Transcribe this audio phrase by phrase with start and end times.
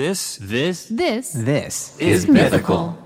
[0.00, 2.96] This, this, This This is mythical.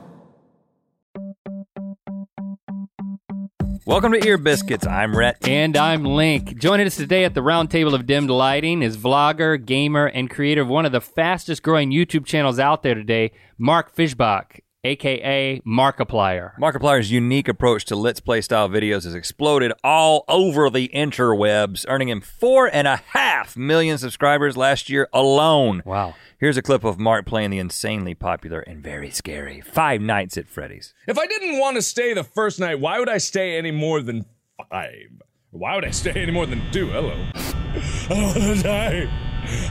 [3.84, 4.86] Welcome to Ear Biscuits.
[4.86, 5.48] I'm Rhett.
[5.48, 6.56] And I'm Link.
[6.56, 10.62] Joining us today at the round table of dimmed lighting is vlogger, gamer, and creator
[10.62, 16.56] of one of the fastest growing YouTube channels out there today, Mark Fischbach, aka Markiplier.
[16.58, 22.08] Markiplier's unique approach to Let's Play style videos has exploded all over the interwebs, earning
[22.10, 25.82] him four and a half million subscribers last year alone.
[25.84, 26.14] Wow.
[26.38, 30.46] Here's a clip of Mark playing the insanely popular and very scary Five Nights at
[30.46, 30.92] Freddy's.
[31.08, 34.02] If I didn't want to stay the first night, why would I stay any more
[34.02, 34.26] than
[34.70, 35.08] five?
[35.50, 36.88] Why would I stay any more than two?
[36.90, 37.14] Hello.
[37.34, 39.04] I don't want to die.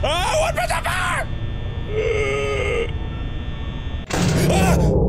[0.00, 1.28] What was the fire?
[4.46, 5.03] Ah!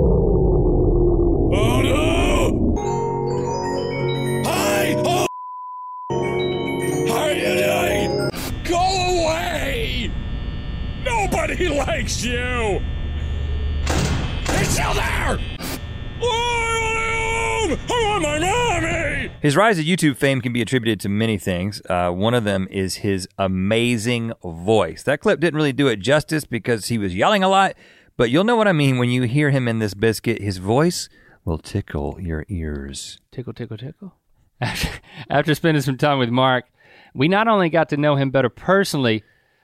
[11.25, 12.79] Nobody likes you!
[13.87, 15.39] He's still there!
[17.67, 19.31] I want my mommy!
[19.41, 21.81] His rise to YouTube fame can be attributed to many things.
[21.89, 25.01] Uh, one of them is his amazing voice.
[25.01, 27.73] That clip didn't really do it justice because he was yelling a lot,
[28.17, 30.43] but you'll know what I mean when you hear him in this biscuit.
[30.43, 31.09] His voice
[31.43, 33.19] will tickle your ears.
[33.31, 34.13] Tickle, tickle, tickle.
[34.61, 34.89] After,
[35.29, 36.65] after spending some time with Mark,
[37.15, 39.23] we not only got to know him better personally,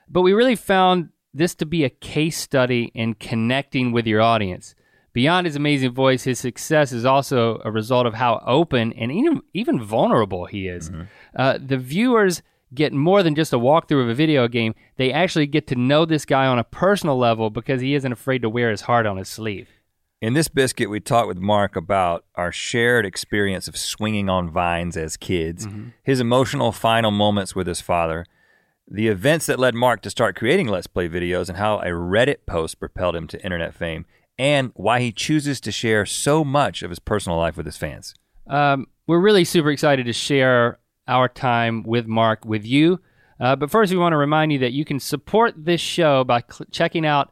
[0.09, 4.75] but we really found this to be a case study in connecting with your audience.
[5.13, 9.41] Beyond his amazing voice, his success is also a result of how open and even,
[9.53, 10.89] even vulnerable he is.
[11.35, 12.41] Uh, the viewers
[12.73, 16.05] get more than just a walkthrough of a video game, they actually get to know
[16.05, 19.17] this guy on a personal level because he isn't afraid to wear his heart on
[19.17, 19.67] his sleeve.
[20.21, 24.95] In this biscuit, we talked with Mark about our shared experience of swinging on vines
[24.95, 25.67] as kids,
[26.03, 28.25] his emotional final moments with his father,
[28.93, 32.45] the events that led Mark to start creating Let's Play videos, and how a Reddit
[32.45, 34.05] post propelled him to internet fame,
[34.37, 38.13] and why he chooses to share so much of his personal life with his fans.
[38.47, 42.99] Um, we're really super excited to share our time with Mark with you.
[43.39, 46.41] Uh, but first, we want to remind you that you can support this show by
[46.41, 47.31] cl- checking out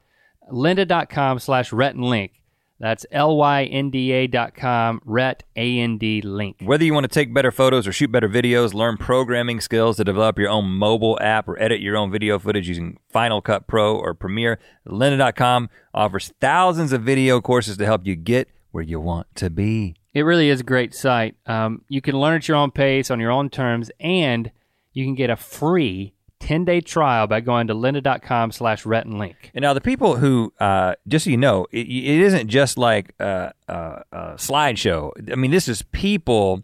[0.51, 2.38] lynda.com slash Rhett and Link.
[2.79, 6.61] That's L-Y-N-D-A dot com, Rhett, A-N-D, Link.
[6.63, 10.05] Whether you want to take better photos or shoot better videos, learn programming skills to
[10.05, 13.97] develop your own mobile app or edit your own video footage using Final Cut Pro
[13.97, 19.27] or Premiere, lynda.com offers thousands of video courses to help you get where you want
[19.35, 19.95] to be.
[20.13, 21.35] It really is a great site.
[21.45, 24.51] Um, you can learn at your own pace, on your own terms, and
[24.93, 29.51] you can get a free 10-day trial by going to lynda.com slash Rhett and Link.
[29.53, 33.13] And now the people who, uh, just so you know, it, it isn't just like
[33.19, 33.73] a, a,
[34.11, 35.11] a slideshow.
[35.31, 36.63] I mean, this is people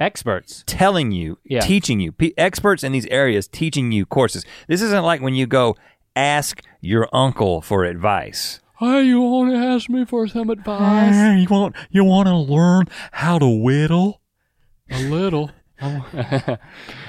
[0.00, 0.64] Experts.
[0.66, 1.60] telling you, Yeah.
[1.60, 4.44] teaching you, P- experts in these areas teaching you courses.
[4.66, 5.76] This isn't like when you go
[6.16, 8.60] ask your uncle for advice.
[8.80, 11.38] Hey, you want to ask me for some advice?
[11.40, 14.20] you want you want to learn how to whittle?
[14.90, 15.50] A little.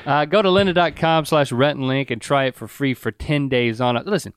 [0.06, 3.50] uh, go to lynda.com slash Rhett and link and try it for free for 10
[3.50, 4.06] days on it.
[4.06, 4.34] Listen,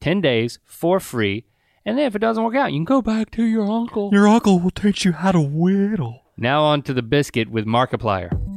[0.00, 1.44] 10 days for free.
[1.84, 4.10] And then if it doesn't work out, you can go back to your uncle.
[4.12, 6.22] Your uncle will teach you how to whittle.
[6.36, 8.47] now on to the biscuit with Markiplier.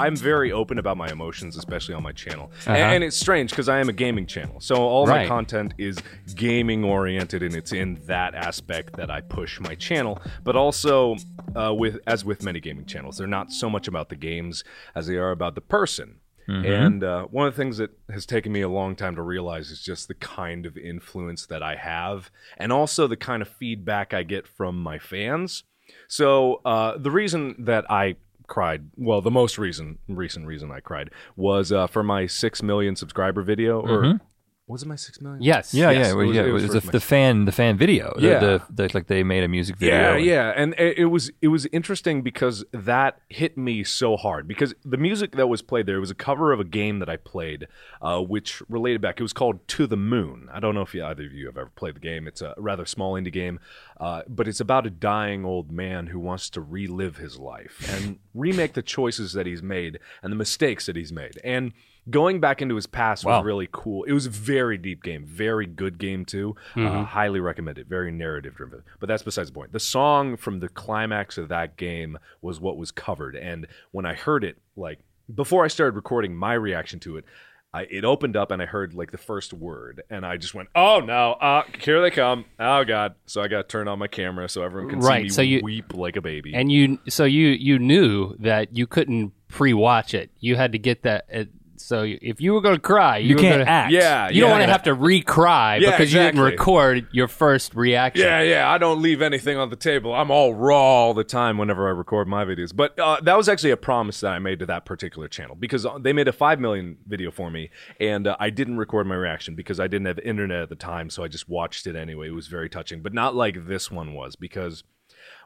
[0.00, 2.50] I'm very open about my emotions, especially on my channel.
[2.66, 2.72] Uh-huh.
[2.72, 4.60] And, and it's strange because I am a gaming channel.
[4.60, 5.98] So all my content is
[6.34, 10.20] gaming oriented and it's in that aspect that I push my channel.
[10.42, 11.16] But also
[11.54, 15.06] uh, with as with many gaming channels, they're not so much about the games as
[15.06, 16.20] they are about the person.
[16.50, 19.70] And uh, one of the things that has taken me a long time to realize
[19.70, 24.12] is just the kind of influence that I have, and also the kind of feedback
[24.12, 25.62] I get from my fans.
[26.08, 28.16] So uh, the reason that I
[28.50, 32.96] cried, well, the most reason recent reason I cried was uh, for my six million
[32.96, 34.20] subscriber video, or
[34.66, 35.42] was it my six million?
[35.42, 35.74] Yes.
[35.74, 36.42] Yeah, Yes, yeah, it was- yeah.
[36.42, 38.12] it It was was, the, my- the fan, the fan video.
[38.16, 38.38] The- Yeah.
[38.38, 39.96] the, the, like they made a music video.
[39.96, 44.16] Yeah, and- yeah, and it, it was it was interesting because that hit me so
[44.16, 47.08] hard because the music that was played there was a cover of a game that
[47.08, 47.66] I played,
[48.00, 49.18] uh, which related back.
[49.18, 50.48] It was called To the Moon.
[50.52, 52.28] I don't know if you, either of you have ever played the game.
[52.28, 53.58] It's a rather small indie game,
[54.00, 58.18] uh, but it's about a dying old man who wants to relive his life and
[58.34, 61.72] remake the choices that he's made and the mistakes that he's made and.
[62.08, 64.04] Going back into his past was really cool.
[64.04, 66.56] It was a very deep game, very good game too.
[66.74, 67.88] Uh, highly recommend it.
[67.88, 68.82] Very narrative driven.
[68.98, 69.72] But that's besides the point.
[69.72, 74.14] The song from the climax of that game was what was covered, and when I
[74.14, 74.98] heard it, like
[75.32, 77.24] before I started recording my reaction to it,
[77.72, 80.70] I, it opened up and I heard like the first word, and I just went,
[80.74, 81.32] "Oh no!
[81.34, 82.44] Uh, here they come!
[82.58, 85.22] Oh god!" So I got to turn on my camera so everyone can Right, see
[85.22, 86.52] me so you- weep like a baby.
[86.54, 90.30] And you, so you, you knew that you couldn't pre-watch it.
[90.40, 91.26] You had to get that.
[91.28, 91.48] It,
[91.80, 93.92] so if you were going to cry, you, You can't gonna, act.
[93.92, 94.58] Yeah, You don't yeah.
[94.58, 98.24] want to have to re-cry Yeah, because you didn't record your first reaction.
[98.24, 98.70] Yeah, yeah.
[98.70, 100.14] I don't leave anything on the table.
[100.14, 102.74] I'm all raw all the time whenever I record my videos.
[102.74, 105.86] But uh, that was actually a promise that I made to that particular channel because
[105.86, 109.14] uh, they made a five million video for me, and uh, I didn't record my
[109.14, 112.28] reaction because I didn't have internet at the time, so I just watched it anyway.
[112.28, 114.84] It was very touching, but not like this one was because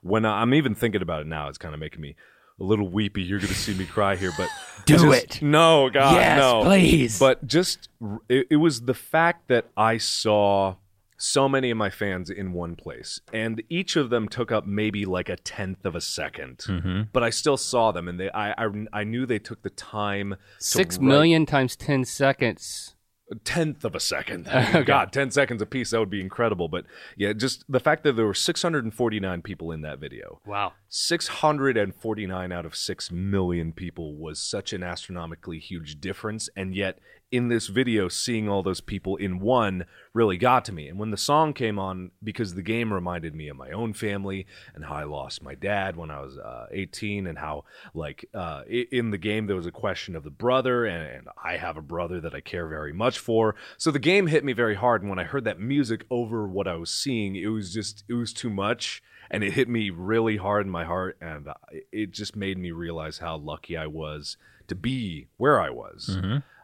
[0.02, 2.16] when I'm even thinking about it now, it's kind of making me
[2.60, 3.22] a little weepy.
[3.22, 4.48] You're going to see me cry here, but
[4.86, 5.42] Do just- it.
[5.42, 7.18] No, God, Yes, no, please.
[7.18, 7.88] But just
[8.28, 10.76] it, it was the fact that I saw
[11.16, 15.04] so many of my fans in one place, and each of them took up maybe
[15.06, 17.02] like a tenth of a 2nd mm-hmm.
[17.12, 20.36] But I still saw them, and they I I, I knew they took the time.
[20.58, 22.94] Six to write- times ten seconds.
[23.31, 24.44] A tenth of a second.
[24.87, 26.69] God, 10 seconds a piece, that would be incredible.
[26.69, 26.85] But
[27.17, 30.41] yeah, just the fact that there were 649 people in that video.
[30.47, 30.73] Wow.
[30.88, 36.49] 649 out of 6 million people was such an astronomically huge difference.
[36.56, 36.99] And yet,
[37.34, 40.86] in this video, seeing all those people in one really got to me.
[40.88, 44.46] And when the song came on, because the game reminded me of my own family
[44.72, 48.62] and how I lost my dad when I was uh, 18, and how, like, uh,
[48.69, 51.82] in the game, there was a question of the brother, and, and I have a
[51.82, 53.56] brother that I care very much for.
[53.78, 55.02] So the game hit me very hard.
[55.02, 58.14] And when I heard that music over what I was seeing, it was just, it
[58.14, 61.54] was too much and it hit me really hard in my heart and uh,
[61.90, 64.37] it just made me realize how lucky i was
[64.69, 66.19] to be where i was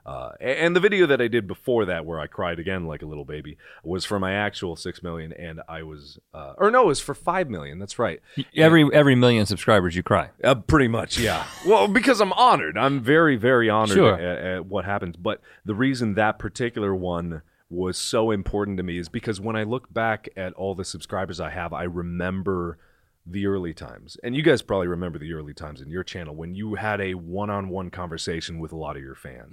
[0.07, 3.07] uh, and the video that i did before that where i cried again like a
[3.07, 6.87] little baby was for my actual six million and i was uh, or no it
[6.87, 8.21] was for five million that's right
[8.57, 10.31] Every every million subscribers, you cry.
[10.45, 11.45] uh, pretty much, yeah.
[11.67, 12.77] well, because I'm honored.
[12.79, 14.15] I'm very, very honored Sure.
[14.15, 15.17] at, at what happens.
[15.17, 19.63] But the reason that particular one was so important to me is because when I
[19.63, 22.79] look back at all the subscribers I have, I remember
[23.27, 24.17] the early times.
[24.25, 27.15] And you guys probably remember the early times in your channel when you had a
[27.15, 29.51] one on one conversation with a lot of your fans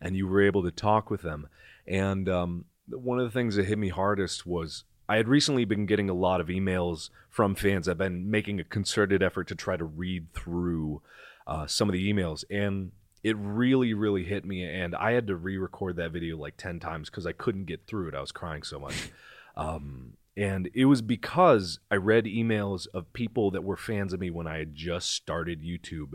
[0.00, 1.48] and you were able to talk with them.
[1.86, 5.86] And um, one of the things that hit me hardest was I had recently been
[5.86, 7.88] getting a lot of emails from fans.
[7.88, 11.02] I've been making a concerted effort to try to read through
[11.48, 12.92] uh, some of the emails, and
[13.24, 14.62] it really, really hit me.
[14.62, 18.08] And I had to re-record that video like ten times because I couldn't get through
[18.08, 18.14] it.
[18.14, 19.10] I was crying so much.
[19.56, 24.30] Um, and it was because I read emails of people that were fans of me
[24.30, 26.14] when I had just started YouTube.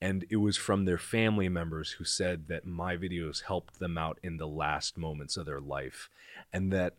[0.00, 4.18] And it was from their family members who said that my videos helped them out
[4.22, 6.10] in the last moments of their life.
[6.52, 6.94] And that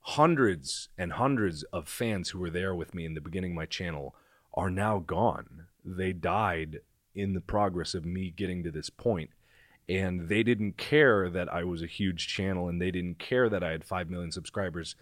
[0.00, 3.66] hundreds and hundreds of fans who were there with me in the beginning of my
[3.66, 4.14] channel
[4.52, 5.66] are now gone.
[5.84, 6.80] They died
[7.14, 9.30] in the progress of me getting to this point.
[9.88, 13.64] And they didn't care that I was a huge channel and they didn't care that
[13.64, 14.96] I had 5 million subscribers.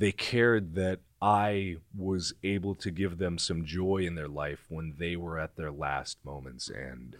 [0.00, 4.94] They cared that I was able to give them some joy in their life when
[4.98, 6.70] they were at their last moments.
[6.70, 7.14] And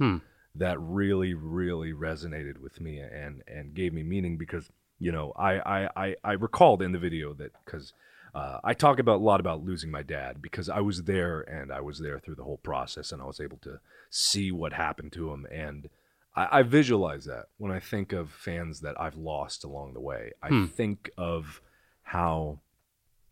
[0.55, 5.53] that really, really resonated with me and, and gave me meaning because, you know, I,
[5.59, 7.93] I, I, I recalled in the video that because
[8.35, 11.71] uh, I talk about a lot about losing my dad because I was there and
[11.71, 15.13] I was there through the whole process and I was able to see what happened
[15.13, 15.47] to him.
[15.53, 15.91] And
[16.35, 20.33] I, I visualize that when I think of fans that I've lost along the way.
[20.43, 21.61] I think of
[22.03, 22.61] how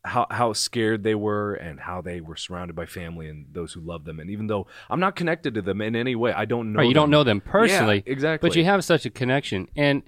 [0.05, 3.81] how how scared they were and how they were surrounded by family and those who
[3.81, 4.21] love them.
[4.21, 6.79] And even though I'm not connected to them in any way, I don't know.
[6.79, 8.49] Right, you don't know them personally, Yeah, exactly.
[8.49, 9.69] but you have such a connection.
[9.77, 10.03] And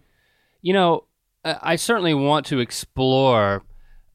[0.62, 1.04] you know,
[1.44, 3.64] I I certainly want to explore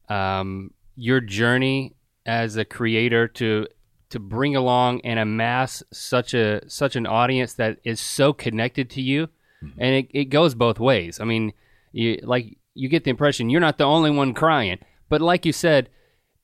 [0.08, 3.66] um, your journey as a creator to
[4.08, 9.02] to bring along and amass such a such an audience that is so connected to
[9.02, 9.28] you,
[9.64, 9.80] Mm-hmm.
[9.82, 11.18] and it, it goes both ways.
[11.18, 11.52] I mean,
[11.92, 14.78] you like you get the impression you're not the only one crying,
[15.08, 15.88] but like you said,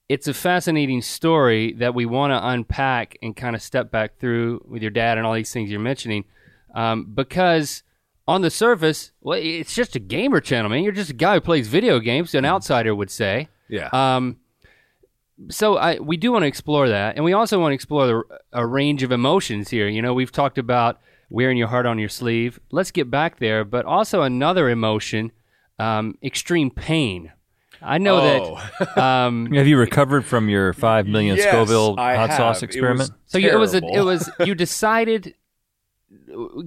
[0.09, 4.65] it's a fascinating story that we want to unpack and kind of step back through
[4.69, 6.25] with your dad and all these things you're mentioning,
[6.75, 7.83] um, because
[8.29, 10.83] on the surface, well, it's just a gamer channel, man.
[10.83, 12.35] You're just a guy who plays video games.
[12.35, 13.49] An outsider would say.
[13.69, 13.89] Yeah.
[13.93, 14.39] Um,
[15.49, 18.23] so I we do want to explore that, and we also want to explore the,
[18.53, 19.89] a range of emotions here.
[19.89, 21.01] You know, we've talked about
[21.31, 22.61] wearing your heart on your sleeve.
[22.71, 25.33] Let's get back there, but also another emotion,
[25.79, 27.33] um, extreme pain.
[27.85, 28.61] I know Oh.
[28.79, 28.99] that.
[29.03, 32.37] Um, Have you recovered from your five million Yes, Scoville I hot have.
[32.37, 33.11] sauce It experiment?
[33.11, 35.35] was so you, it was a, it was you decided.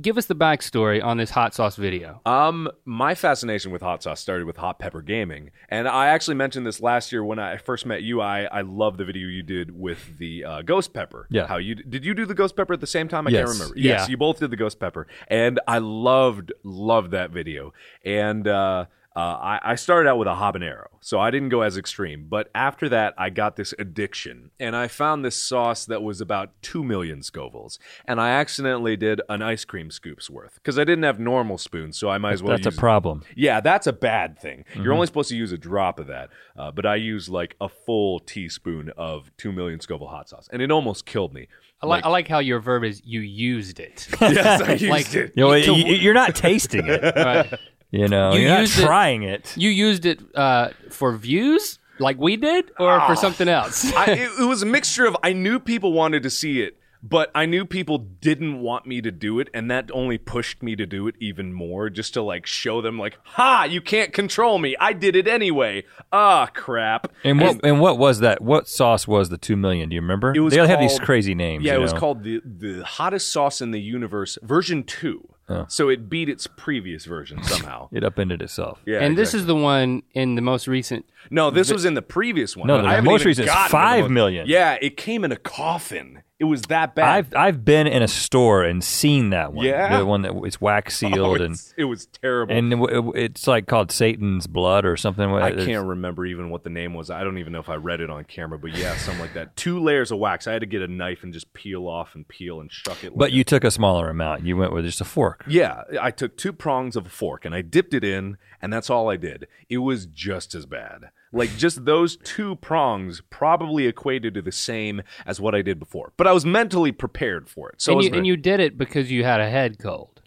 [0.02, 2.20] Give us the backstory on this hot sauce video.
[2.26, 6.66] Um, my fascination with hot sauce started with Hot Pepper Gaming, and I actually mentioned
[6.66, 8.22] this last year when I first met you.
[8.22, 11.28] I I love the video you did with the uh, ghost pepper.
[11.30, 11.46] Yeah.
[11.48, 13.28] How you did you do the ghost pepper at the same time?
[13.28, 13.46] I Yes.
[13.46, 13.74] can't remember.
[13.80, 14.12] Yes, Yeah.
[14.12, 17.72] you both did the ghost pepper, and I loved loved that video.
[18.04, 21.78] And uh, uh, I, I started out with a habanero, so I didn't go as
[21.78, 22.26] extreme.
[22.30, 26.52] But after that, I got this addiction, and I found this sauce that was about
[26.62, 31.04] two million Scovilles, and I accidentally did an ice cream scoop's worth because I didn't
[31.04, 32.58] have normal spoons, so I might as well.
[32.58, 33.24] That's a use problem.
[33.36, 34.66] yeah, that's a bad thing.
[34.74, 34.92] You're Mm-hmm.
[34.94, 38.20] only supposed to use a drop of that, uh, but I used like a full
[38.20, 41.48] teaspoon of two million Scoville hot sauce, and it almost killed me.
[41.82, 44.08] I like, I like how your verb is you used it.
[44.22, 45.34] yes, I used Like- it.
[45.36, 47.02] You know, to, you're not tasting it.
[47.16, 47.54] Right.
[47.92, 49.54] You know, You you are not used it- trying it.
[49.58, 53.92] You used it uh, for views, like we did, or for something else.
[53.96, 57.32] I, it, it was a mixture of I knew people wanted to see it, but
[57.34, 60.86] I knew people didn't want me to do it, and that only pushed me to
[60.86, 63.66] do it even more, just to like show them, like, "Ha!
[63.70, 64.76] You can't control me.
[64.80, 67.14] I did it anyway." Ah, crap.
[67.24, 68.42] And what and what was that?
[68.42, 69.88] What sauce was the two million?
[69.90, 70.34] Do you remember?
[70.36, 71.64] It was they all have these called- crazy names.
[71.64, 72.00] Yeah, you it was know?
[72.00, 75.30] called the the hottest sauce in the universe, version two.
[75.68, 77.90] So it beat its previous version somehow.
[77.94, 78.82] It upended itself.
[78.86, 81.06] Yeah, and this is the one in the most recent.
[81.30, 82.68] no, this was in the previous one.
[82.68, 84.48] No, the I haven't most even recent is gotten to the five most- million.
[84.48, 86.24] Yeah, it came in a coffin.
[86.38, 87.08] It was that bad.
[87.08, 89.66] I've I've been in a store and seen that one.
[89.66, 90.00] Yeah?
[90.00, 92.54] the one that is wax Oh, sealed and it was terrible.
[92.54, 95.30] and it, it's like called Satan's blood or something.
[95.32, 95.48] Like that.
[95.48, 97.10] I It's- can't remember even what the name was.
[97.10, 99.56] I don't even know if I read it on camera, but yeah, something like that.
[99.56, 100.46] Two layers of wax.
[100.46, 103.16] I had to get a knife and just peel off and peel and shuck it.
[103.18, 104.46] But you took a smaller amount.
[104.46, 105.46] You went with just a fork.
[105.48, 108.90] Yeah, I took two prongs of a fork and I dipped it in, and that's
[108.90, 109.48] all I did.
[109.70, 111.12] It was just as bad.
[111.36, 116.14] Like, just those two prongs probably equated to the same as what I did before.
[116.16, 117.82] But I was mentally prepared for it.
[117.82, 120.22] So and, you, and you did it because you had a head cold,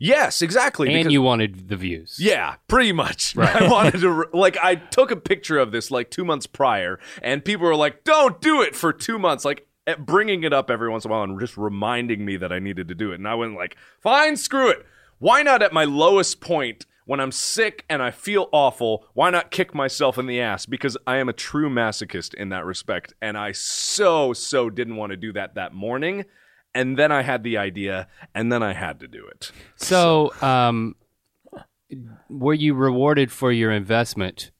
[0.00, 0.88] yes, exactly.
[0.88, 2.16] and because- you wanted the views.
[2.18, 3.36] Yeah, pretty much.
[3.38, 7.44] I wanted to, like, I took a picture of this like two months prior, and
[7.44, 9.44] people were like, don't do it for two months.
[9.44, 12.52] Like, eh, bringing it up every once in a while and just reminding me that
[12.52, 13.16] I needed to do it.
[13.16, 14.84] And I went, like, fine, screw it.
[15.20, 19.06] Why not at my lowest point when I'm sick and I feel awful?
[19.14, 20.66] Why not kick myself in the ass?
[20.66, 23.14] Because I am a true masochist in that respect.
[23.22, 26.26] And I so, so didn't want to do that that morning.
[26.74, 29.50] And then I had the idea, and then I had to do it.
[29.76, 30.96] So, um,
[32.28, 34.50] were you rewarded for your investment?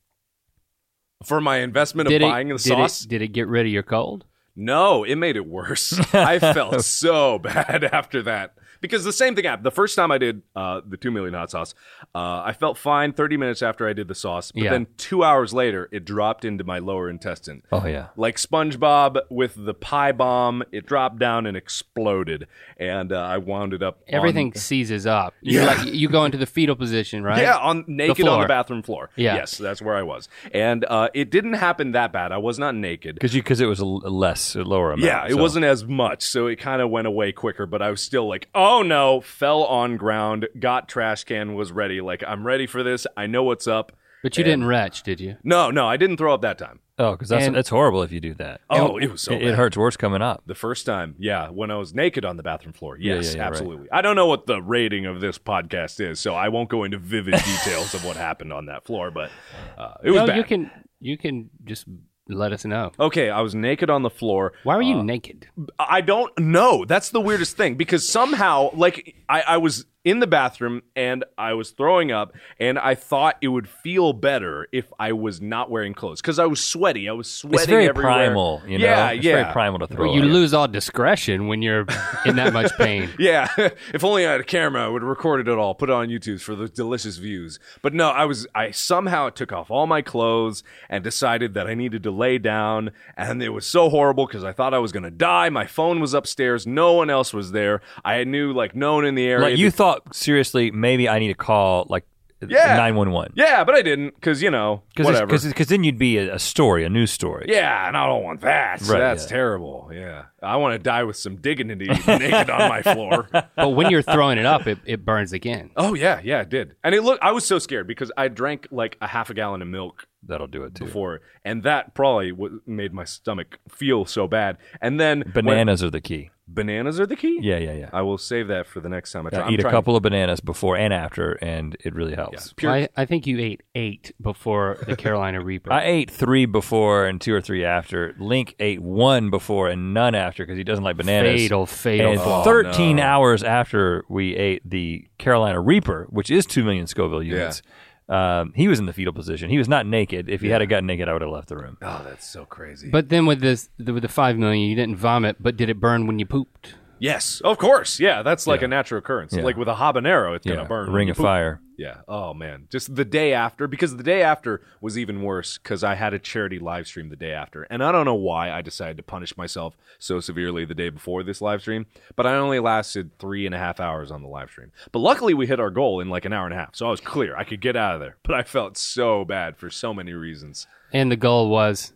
[1.26, 3.05] For my investment of Did buying the did sauce?
[3.05, 4.25] It, did it get rid of your cold?
[4.57, 6.00] No, it made it worse.
[6.14, 9.66] I felt so bad after that because the same thing happened.
[9.66, 11.75] The first time I did uh, the two million hot sauce,
[12.14, 14.70] uh, I felt fine 30 minutes after I did the sauce, but Yeah.
[14.70, 17.62] then two hours later, it dropped into my lower intestine.
[17.73, 18.08] Oh yeah.
[18.16, 23.73] Like SpongeBob with the pie bomb, it dropped down and exploded, and uh, I wound
[23.73, 24.00] it up.
[24.08, 25.35] Everything seizes up.
[25.40, 25.66] You Yeah.
[25.66, 27.42] like you go into the fetal position, right?
[27.42, 29.11] Yeah, on naked on the bathroom floor.
[29.16, 29.37] Yeah.
[29.37, 32.32] Yes, that's where I was, and uh, it didn't happen that bad.
[32.32, 33.14] I was not naked.
[33.16, 35.04] Because you because it was a less a lower amount.
[35.06, 37.66] Yeah, it so- wasn't as much, so it kind of went away quicker.
[37.66, 42.00] But I was still like, "Oh no!" Fell on ground, got trash can, was ready.
[42.00, 43.06] Like I'm ready for this.
[43.16, 43.92] I know what's up.
[44.22, 45.37] But you didn't retch, did you?
[45.44, 46.80] No, no, I didn't throw up that time.
[46.98, 48.60] Oh, because that's And- that's horrible if you do that.
[48.68, 49.48] Oh, it was so it, bad.
[49.48, 50.42] it hurts worse coming up.
[50.46, 52.98] The first time, yeah, when I was naked on the bathroom floor.
[52.98, 53.48] Yes, yeah, yeah, right.
[53.52, 53.88] absolutely.
[53.92, 56.98] I don't know what the rating of this podcast is, so I won't go into
[56.98, 59.12] vivid details of what happened on that floor.
[59.12, 59.30] But
[59.76, 60.37] uh, it was no, bad.
[60.38, 60.70] you can
[61.00, 61.87] you can just
[62.28, 62.92] let us know.
[63.00, 64.52] Okay, I was naked on the floor.
[64.64, 65.49] Why were Uh, you naked?
[65.78, 66.85] I don't know.
[66.85, 71.55] That's the weirdest thing because somehow, like, I, I was in the bathroom and I
[71.55, 75.93] was throwing up, and I thought it would feel better if I was not wearing
[75.93, 77.09] clothes because I was sweaty.
[77.09, 77.59] I was sweating.
[77.59, 78.12] It's very everywhere.
[78.12, 78.85] primal, you know.
[78.85, 79.43] Yeah, it's yeah.
[79.43, 80.14] very primal to throw.
[80.14, 80.28] you up.
[80.28, 81.85] lose all discretion when you're
[82.25, 83.11] in that much pain.
[83.19, 83.49] Yeah,
[83.93, 86.09] if only I had a camera, I would have recorded it all, put it on
[86.09, 87.59] YouTube for the delicious views.
[87.83, 91.75] But no, I was I somehow took off all my clothes and decided that I
[91.75, 95.11] needed to lay down, and it was so horrible because I thought I was gonna
[95.11, 95.50] die.
[95.50, 97.83] My phone was upstairs, no one else was there.
[98.05, 99.50] I knew like no one in the area.
[99.50, 102.04] Like you thought seriously, maybe I need to call like
[102.47, 102.76] Yeah.
[102.76, 103.33] nine one one.
[103.35, 105.26] yeah, but I didn't because you know whatever.
[105.26, 107.47] Because then you'd be a, a story, a news story.
[107.49, 108.80] yeah, and I don't want that.
[108.83, 109.28] Right, That's yeah.
[109.28, 109.90] terrible.
[109.92, 113.28] Yeah, I want to die with some dignity, naked on my floor.
[113.57, 115.71] But when you're throwing it up, it, it burns again.
[115.76, 116.76] Oh yeah, yeah, it did.
[116.85, 117.23] And it looked.
[117.25, 120.47] I was so scared because I drank like a half a gallon of milk That'll
[120.49, 120.85] do it too.
[120.85, 124.59] before, and that probably w- made my stomach feel so bad.
[124.80, 126.30] And then when- Bananas are the key.
[126.49, 127.38] Bananas are the key.
[127.43, 127.90] Yeah, yeah, yeah.
[127.93, 129.38] I will save that for the next time I try.
[129.40, 132.52] Yeah, I'm eat a trying- couple of bananas before and after, and it really helps.
[132.55, 135.73] Pure, I, I think you ate eight before the Carolina Reaper.
[135.73, 138.14] I ate three before and two or three after.
[138.19, 141.40] Link ate one before and none after because he doesn't like bananas.
[141.43, 142.43] fatal, fatal And flaw.
[142.45, 143.02] 13 no.
[143.02, 147.62] hours after we ate the Carolina Reaper, which is 2 million Scoville units,
[148.09, 149.50] um, he was in the fetal position.
[149.50, 150.29] He was not naked.
[150.29, 151.77] If he had gotten naked, I would have left the room.
[151.83, 152.91] oh, that's so crazy.
[152.91, 155.79] But then with this, the, with the five million, you didn't vomit, but did it
[155.81, 156.75] burn when you pooped?
[157.00, 158.00] yes, of course.
[158.00, 158.67] Yeah, that's like Yeah.
[158.67, 159.33] a natural occurrence.
[159.33, 159.43] Yeah.
[159.45, 160.87] Like with a habanero, it's Yeah, gonna burn.
[160.87, 161.25] Ring when you of poop.
[161.27, 161.61] Fire.
[161.78, 161.99] Yeah.
[162.08, 165.94] Oh man, just the day after because the day after was even worse because I
[165.94, 168.97] had a charity live stream the day after, and I don't know why I decided
[168.97, 173.16] to punish myself so severely the day before this live stream, but I only lasted
[173.20, 174.73] three and a half hours on the live stream.
[174.90, 176.90] But luckily, we hit our goal in like an hour and a half, so I
[176.90, 177.37] was clear.
[177.37, 180.66] I could get out of there, but I felt so bad for so many reasons.
[180.92, 181.92] And the goal was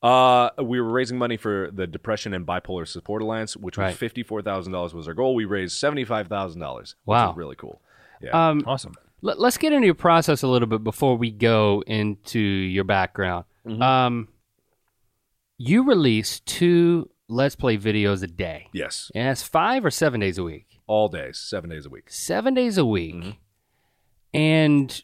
[0.00, 3.96] Uh, we were raising money for the Depression and Bipolar Support Alliance, which was Right.
[3.96, 5.34] fifty four thousand dollars was our goal.
[5.34, 6.94] We raised seventy five thousand dollars.
[7.04, 7.28] Wow.
[7.28, 7.80] which is really cool.
[8.20, 8.50] Yeah.
[8.50, 8.94] um, Awesome.
[9.24, 13.46] Let, us get into your process a little bit before we go into your background.
[13.80, 14.28] Um,
[15.56, 18.68] you release two Let's Play videos a day.
[18.74, 20.66] yes, And that's five or seven days a week?
[20.86, 22.10] all days, seven days a week.
[22.10, 23.38] Seven days a week.
[24.34, 25.02] And,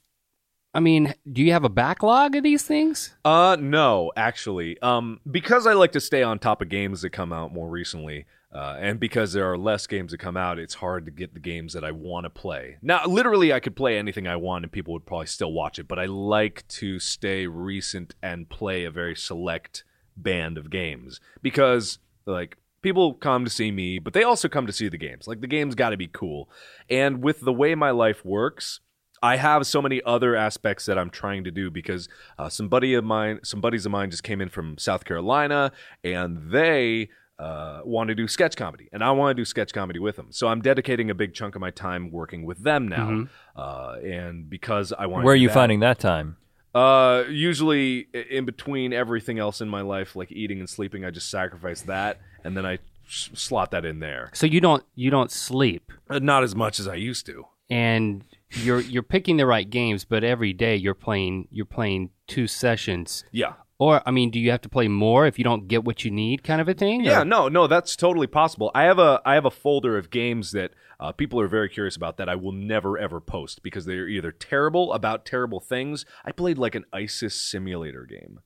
[0.73, 3.15] I mean, do you have a backlog of these things?
[3.25, 7.33] Uh, no, actually, um, because I like to stay on top of games that come
[7.33, 11.07] out more recently, uh, and because there are less games that come out, it's hard
[11.07, 12.77] to get the games that I want to play.
[12.83, 15.89] Now, literally, I could play anything I want, and people would probably still watch it.
[15.89, 19.83] But I like to stay recent and play a very select
[20.17, 22.57] band of games because, like.
[22.83, 25.29] People come to see me, but they also come to see the games.
[25.29, 26.49] Like the games got to be cool.
[26.89, 28.81] And with the way my life works,
[29.23, 32.09] I have so many other aspects that I'm trying to do because
[32.39, 35.73] uh, some buddy of mine, some buddies of mine, just came in from South Carolina,
[36.03, 39.99] and they uh, want to do sketch comedy, and I want to do sketch comedy
[39.99, 40.29] with them.
[40.31, 44.49] So I'm dedicating a big chunk of my time working with them now, uh, and
[44.49, 45.25] because I want.
[45.25, 46.37] Where are you finding that time?
[46.75, 51.29] Uh, usually in between everything else in my life, like eating and sleeping, I just
[51.31, 52.75] sacrifice that, and then I
[53.07, 54.31] s- slot that in there.
[54.35, 57.47] So you don't you don't sleep, Uh, Not as much as I used to.
[57.71, 62.47] And you're you're picking the right games, but every day you're playing you're playing two
[62.47, 63.25] sessions.
[63.33, 63.55] Yeah.
[63.79, 66.11] Or I mean, do you have to play more if you don't get what you
[66.11, 67.03] need, kind of a thing?
[67.03, 68.71] Yeah, Or- no, no, that's totally possible.
[68.75, 71.97] I have a I have a folder of games that uh, people are very curious
[71.97, 76.05] about that I will never ever post because they're either terrible about terrible things.
[76.27, 78.41] I played like an ISIS simulator game,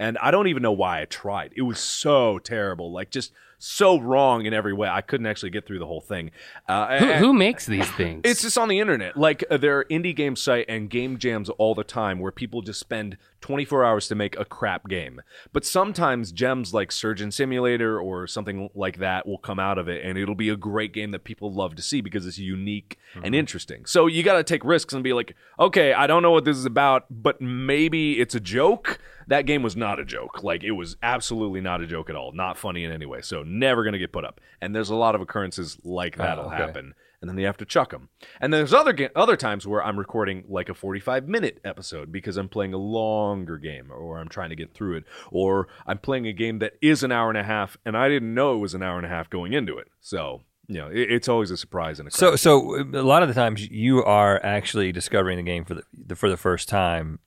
[0.00, 1.52] and I don't even know why I tried.
[1.54, 4.88] It was so terrible, like just so wrong in every way.
[4.88, 6.30] I couldn't actually get through the whole thing.
[6.68, 8.22] Uh, Who, and- who makes these things?
[8.24, 9.16] it's just on the internet.
[9.16, 12.62] Like uh, there are indie game site and game jams all the time where people
[12.62, 15.20] just spend 24 hours to make a crap game.
[15.52, 20.04] But sometimes gems like Surgeon Simulator or something like that will come out of it
[20.04, 23.24] and it'll be a great game that people love to see because it's unique and
[23.24, 23.34] mm-hmm.
[23.34, 23.86] interesting.
[23.86, 26.56] So you got to take risks and be like, "Okay, I don't know what this
[26.56, 30.42] is about, but maybe it's a joke." That game was not a joke.
[30.42, 32.32] Like it was absolutely not a joke at all.
[32.32, 33.20] Not funny in any way.
[33.20, 34.40] So never going to get put up.
[34.60, 36.56] And there's a lot of occurrences like ah, that'll okay.
[36.56, 38.08] happen and then you have to chuck them.
[38.40, 42.36] And there's other ga- other times where I'm recording like a 45 minute episode because
[42.36, 46.26] I'm playing a longer game or I'm trying to get through it or I'm playing
[46.26, 48.74] a game that is an hour and a half and I didn't know it was
[48.74, 49.88] an hour and a half going into it.
[50.00, 53.22] So, you know, it, it's always a surprise and a So, so uh, a lot
[53.22, 56.68] of the times you are actually discovering the game for the, the for the first
[56.68, 57.18] time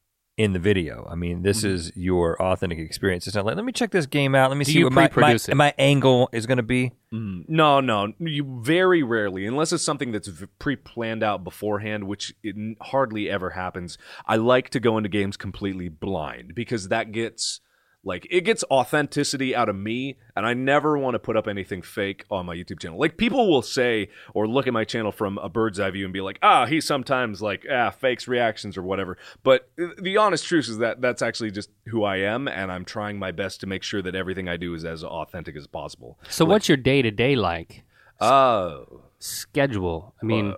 [0.42, 1.08] in the video.
[1.10, 3.28] I mean, this is your authentic experience.
[3.28, 4.50] It's not like let me check this game out.
[4.50, 5.56] Let me Do see you what my, my, pre-produce it?
[5.56, 6.94] my angle is going to be.
[7.14, 12.34] Mm, no, no, you very rarely, unless it's something that's v- pre-planned out beforehand, which
[12.42, 14.00] it n- hardly ever happens.
[14.26, 17.62] I like to go into games completely blind because that gets
[18.04, 21.82] like it gets authenticity out of me, and I never want to put up anything
[21.82, 23.00] fake on my YouTube channel.
[23.00, 26.14] Like people will say or look at my channel from a bird's eye view and
[26.14, 30.46] be like, "Ah, he sometimes like ah fakes reactions or whatever." But uh, the honest
[30.46, 33.68] truth is that that's actually just who I am, and I'm trying my best to
[33.68, 36.18] make sure that everything I do is as authentic as possible.
[36.30, 37.84] so what's your day to day like?
[38.20, 39.02] Oh.
[39.20, 40.16] Schedule.
[40.22, 40.56] I mean,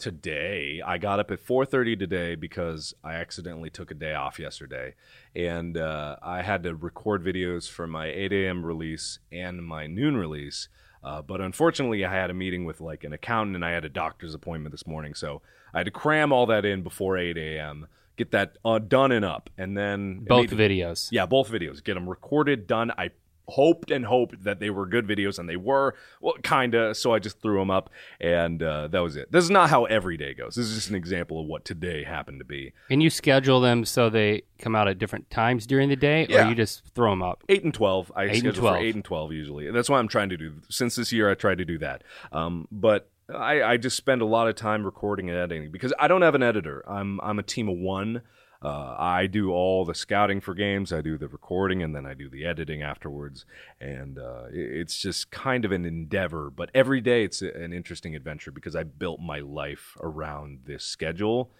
[0.00, 4.94] today i got up at 4.30 today because i accidentally took a day off yesterday
[5.36, 10.16] and uh, i had to record videos for my 8 a.m release and my noon
[10.16, 10.68] release
[11.04, 13.88] uh, but unfortunately i had a meeting with like an accountant and i had a
[13.88, 15.42] doctor's appointment this morning so
[15.74, 17.86] i had to cram all that in before 8 a.m
[18.20, 21.08] get that uh, done and up and then both videos.
[21.10, 21.82] yeah, both videos.
[21.82, 22.92] Get them recorded, done.
[22.98, 23.10] I
[23.50, 25.94] hoped and hoped that they were good videos, and they were.
[26.20, 26.94] Well, kinda.
[26.94, 29.30] So I just threw them up, and uh, that was it.
[29.32, 30.54] This is not how every day goes.
[30.54, 32.72] This is just an example of what today happened to be.
[32.88, 36.46] And you schedule them so they come out at different times during the day, Yeah.
[36.46, 37.42] or you just throw them up?
[37.48, 38.10] Eight and twelve.
[38.16, 38.76] I Eight and 12.
[38.76, 39.66] for eight and twelve usually.
[39.66, 40.54] And That's what I'm trying to do.
[40.68, 42.04] Since this year, I tried to do that.
[42.32, 46.08] Um, but I, I just spend a lot of time recording and editing because I
[46.08, 46.82] don't have an editor.
[46.88, 48.22] I'm I'm a team of one.
[48.62, 50.92] Uh, I do all the scouting for games.
[50.92, 53.46] I do the recording, and then I do the editing afterwards.
[53.80, 56.50] And uh, it's just kind of an endeavor.
[56.50, 61.50] But every day, it's an interesting adventure because I built my life around this schedule.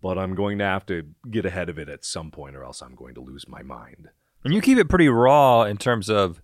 [0.00, 2.82] But I'm going to have to get ahead of it at some point, or else
[2.82, 4.08] I'm going to lose my mind.
[4.44, 6.40] And you keep it pretty raw in terms of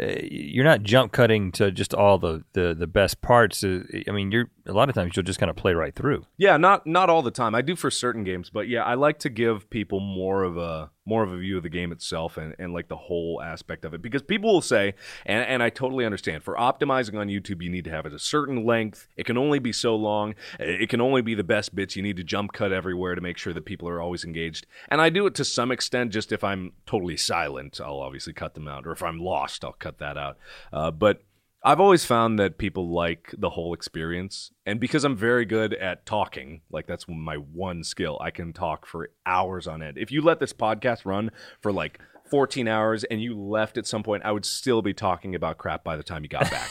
[0.00, 3.64] uh, you're not jump cutting to just all the, the, the best parts.
[3.64, 6.26] I mean, you're a lot of times you'll just kind of play right through.
[6.36, 7.54] Yeah, not not all the time.
[7.54, 10.90] I do for certain games, but yeah, I like to give people more of a
[11.08, 13.94] more of a view of the game itself and, and like the whole aspect of
[13.94, 14.02] it.
[14.02, 17.84] Because people will say, and, and I totally understand, for optimizing on YouTube, you need
[17.84, 19.08] to have it a certain length.
[19.16, 20.34] It can only be so long.
[20.60, 21.96] It can only be the best bits.
[21.96, 24.66] You need to jump cut everywhere to make sure that people are always engaged.
[24.88, 26.12] And I do it to some extent.
[26.12, 29.72] Just if I'm totally silent, I'll obviously cut them out, or if I'm lost, I'll
[29.72, 30.36] cut that out.
[30.72, 31.22] Uh, but
[31.62, 34.52] I've always found that people like the whole experience.
[34.64, 38.86] And because I'm very good at talking, like that's my one skill, I can talk
[38.86, 39.98] for hours on end.
[39.98, 41.98] If you let this podcast run for like
[42.30, 45.82] 14 hours and you left at some point, I would still be talking about crap
[45.82, 46.70] by the time you got back.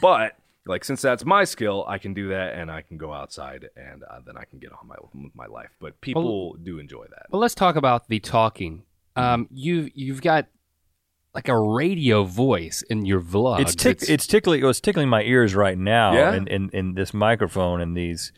[0.00, 3.68] but like since that's my skill, I can do that and I can go outside
[3.76, 4.96] and uh, then I can get on my
[5.34, 5.70] my life.
[5.80, 7.26] But people well, do enjoy that.
[7.30, 8.84] Well, let's talk about the talking.
[9.16, 10.46] Um, you you've got
[11.38, 13.60] like a radio voice in your vlog.
[13.60, 14.60] It's, tick, it's, it's tickling.
[14.60, 16.12] It was tickling my ears right now.
[16.12, 16.34] Yeah?
[16.34, 18.32] in, in, in this microphone and these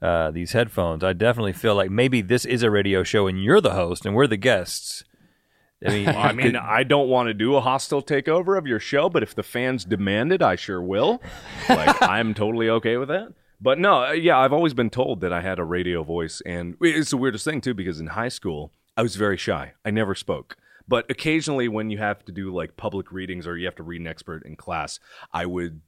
[0.00, 1.04] uh, these headphones.
[1.04, 4.14] I definitely feel like maybe this is a radio show and you're the host and
[4.14, 5.04] we're the guests.
[5.86, 8.80] I mean, I mean, could, I don't want to do a hostile takeover of your
[8.80, 11.20] show, but if the fans demand it, I sure will.
[11.68, 13.34] Like, I'm totally okay with that.
[13.60, 16.76] But no, uh, yeah, I've always been told that I had a radio voice, and
[16.80, 19.72] it's the weirdest thing too because in high school I was very shy.
[19.84, 20.56] I never spoke.
[20.88, 24.00] But occasionally, when you have to do like public readings or you have to read
[24.00, 25.00] an expert in class,
[25.32, 25.80] I would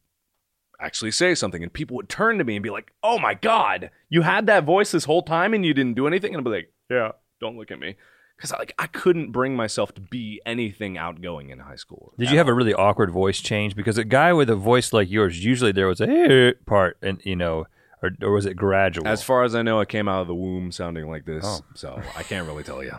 [0.81, 3.91] actually say something and people would turn to me and be like, "Oh my god,
[4.09, 6.51] you had that voice this whole time and you didn't do anything?" And I'd be
[6.51, 7.97] like, "Yeah, don't look at me."
[8.41, 12.15] Cuz like I couldn't bring myself to be anything outgoing in high school.
[12.19, 15.11] Did you have a really awkward voice change because a guy with a voice like
[15.11, 17.67] yours usually there was a hey part and you know
[18.03, 19.09] or, or was it gradual?
[19.09, 21.61] As far as I know, it came out of the womb sounding like this, oh.
[21.75, 22.93] so I can't really tell you.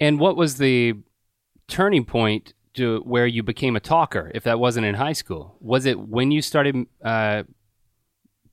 [0.00, 0.94] And what was the
[1.68, 4.30] turning point to where you became a talker?
[4.34, 7.44] If that wasn't in high school, was it when you started uh,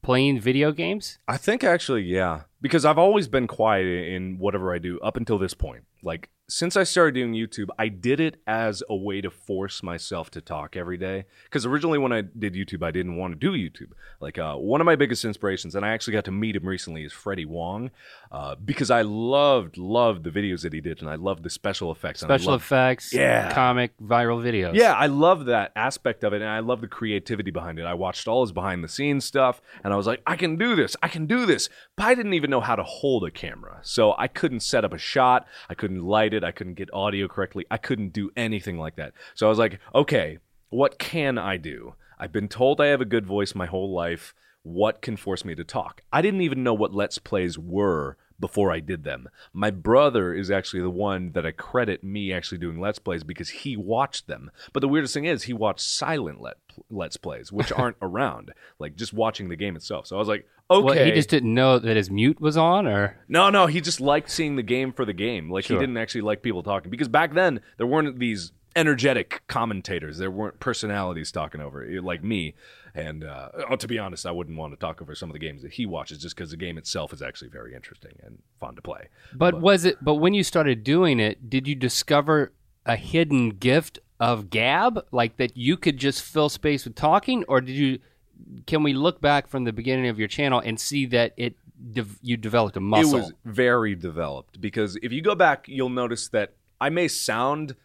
[0.01, 1.19] playing video games?
[1.27, 5.37] I think actually, yeah, because I've always been quiet in whatever I do up until
[5.37, 5.83] this point.
[6.01, 10.31] Like since I started doing YouTube, I did it as a way to force myself
[10.31, 11.25] to talk every day.
[11.43, 13.91] Because originally, when I did YouTube, I didn't want to do YouTube.
[14.19, 17.03] Like uh, one of my biggest inspirations, and I actually got to meet him recently,
[17.03, 17.91] is Freddie Wong,
[18.31, 21.91] uh, because I loved loved the videos that he did, and I loved the special
[21.91, 22.23] effects.
[22.23, 24.73] On the special loved, effects, yeah, comic viral videos.
[24.73, 27.85] Yeah, I love that aspect of it, and I love the creativity behind it.
[27.85, 30.75] I watched all his behind the scenes stuff, and I was like, I can do
[30.75, 31.69] this, I can do this.
[31.95, 34.93] But I didn't even know how to hold a camera, so I couldn't set up
[34.93, 36.47] a shot, I couldn't light it it.
[36.47, 37.65] I couldn't get audio correctly.
[37.69, 39.13] I couldn't do anything like that.
[39.35, 41.93] So I was like, okay, what can I do?
[42.17, 44.33] I've been told I have a good voice my whole life.
[44.63, 46.01] What can force me to talk?
[46.11, 49.29] I didn't even know what Let's Plays were before I did them.
[49.53, 53.49] My brother is actually the one that I credit me actually doing Let's Plays because
[53.49, 54.51] he watched them.
[54.73, 56.57] But the weirdest thing is, he watched silent let,
[56.89, 60.07] Let's Plays, which aren't around, like just watching the game itself.
[60.07, 60.83] So I was like, okay.
[60.83, 63.99] Well, he just didn't know that his mute was on, or no, no, he just
[63.99, 65.49] liked seeing the game for the game.
[65.49, 65.77] Like sure.
[65.77, 70.17] he didn't actually like people talking because back then there weren't these energetic commentators.
[70.17, 72.55] There weren't personalities talking over it, like me.
[72.95, 75.39] And uh, oh, to be honest, I wouldn't want to talk over some of the
[75.39, 78.75] games that he watches just because the game itself is actually very interesting and fun
[78.75, 79.09] to play.
[79.33, 79.97] But, but was it?
[80.01, 82.53] But when you started doing it, did you discover
[82.85, 87.61] a hidden gift of Gab, like that you could just fill space with talking, or
[87.61, 87.99] did you?
[88.65, 91.55] Can we look back from the beginning of your channel and see that it
[91.91, 93.17] de- you developed a muscle?
[93.17, 97.75] It was very developed because if you go back, you'll notice that I may sound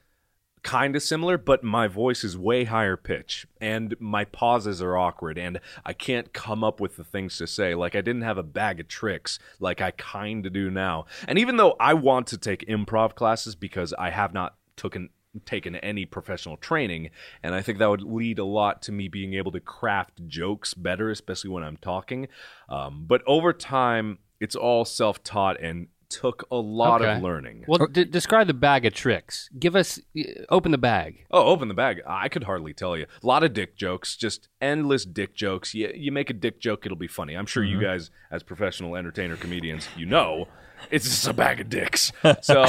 [0.64, 5.38] kind of similar, but my voice is way higher pitch and my pauses are awkward
[5.38, 7.74] and I can't come up with the things to say.
[7.74, 11.04] Like I didn't have a bag of tricks like I kind of do now.
[11.28, 15.10] And even though I want to take improv classes because I have not taken
[15.44, 17.10] taken any professional training
[17.42, 20.74] and I think that would lead a lot to me being able to craft jokes
[20.74, 22.28] better especially when I'm talking.
[22.68, 25.88] Um, but over time it's all self-taught and
[26.20, 27.16] took a lot okay.
[27.16, 27.64] of learning.
[27.66, 29.48] Well, d- describe the bag of tricks.
[29.58, 30.00] Give us,
[30.48, 31.24] open the bag.
[31.30, 32.00] Oh, open the bag.
[32.06, 33.06] I could hardly tell you.
[33.22, 35.74] A lot of dick jokes, just endless dick jokes.
[35.74, 37.34] You, you make a dick joke, it'll be funny.
[37.34, 37.80] I'm sure mm-hmm.
[37.80, 40.48] you guys, as professional entertainer comedians, you know
[40.90, 42.12] it's just a bag of dicks.
[42.42, 42.64] So,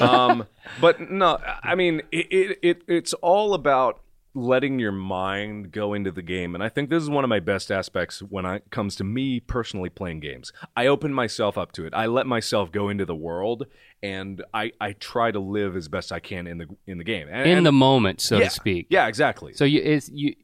[0.00, 0.46] um,
[0.80, 4.00] but no, I mean, it, it, it it's all about
[4.34, 6.54] letting your mind go into the game.
[6.54, 9.38] And I think this is one of my best aspects when it comes to me
[9.38, 10.52] personally playing games.
[10.76, 11.94] I open myself up to it.
[11.94, 13.66] I let myself go into the world
[14.02, 17.28] and I, I try to live as best I can in the in the game.
[17.30, 18.88] And, in the moment, so yeah, to speak.
[18.90, 19.54] Yeah, exactly.
[19.54, 20.34] So you is you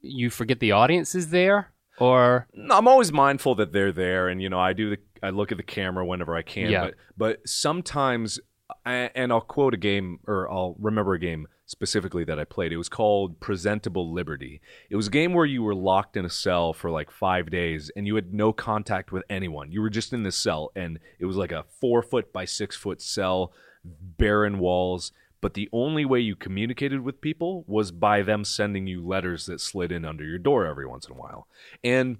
[0.00, 4.48] you forget the audience is there or I'm always mindful that they're there and you
[4.48, 6.70] know I do the I look at the camera whenever I can.
[6.70, 6.86] Yeah.
[6.86, 8.40] But but sometimes
[8.84, 12.72] and I'll quote a game or I'll remember a game specifically that I played.
[12.72, 14.60] It was called Presentable Liberty.
[14.90, 17.92] It was a game where you were locked in a cell for like five days
[17.94, 19.70] and you had no contact with anyone.
[19.70, 22.74] You were just in this cell and it was like a four foot by six
[22.74, 23.52] foot cell,
[23.84, 25.12] barren walls.
[25.40, 29.60] But the only way you communicated with people was by them sending you letters that
[29.60, 31.46] slid in under your door every once in a while.
[31.84, 32.18] And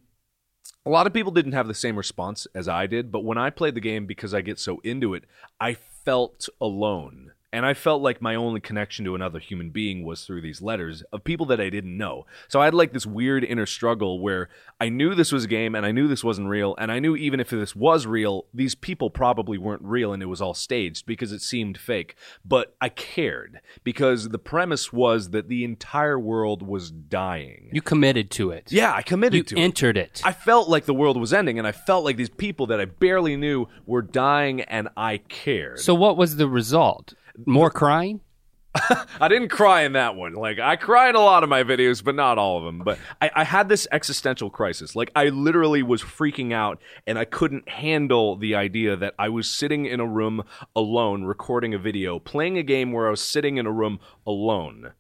[0.87, 3.51] a lot of people didn't have the same response as I did, but when I
[3.51, 5.25] played the game, because I get so into it,
[5.61, 7.33] I felt alone.
[7.53, 11.03] And I felt like my only connection to another human being was through these letters
[11.13, 12.25] of people that I didn't know.
[12.47, 14.49] So I had like this weird inner struggle where
[14.81, 16.77] I knew this was a game and I knew this wasn't real.
[16.79, 20.27] And I knew even if this was real, these people probably weren't real and it
[20.27, 22.15] was all staged because it seemed fake.
[22.45, 27.69] But I cared because the premise was that the entire world was dying.
[27.73, 28.71] You committed to it.
[28.71, 29.61] yeah, I committed You to it.
[29.61, 30.23] entered it.
[30.25, 32.85] I felt like the world was ending, and I felt like these people that I
[32.85, 35.81] barely knew were dying, and I cared.
[35.81, 37.15] so what was the result?
[37.47, 38.21] More crying?
[39.21, 40.35] I didn't cry in that one.
[40.35, 42.79] Like I cry in a lot of my videos, but not all of them.
[42.85, 44.95] But I, I had this existential crisis.
[44.95, 49.49] Like I literally was freaking out, and I couldn't handle the idea that I was
[49.49, 50.45] sitting in a room
[50.77, 54.93] alone, recording a video, playing a game where I was sitting in a room alone.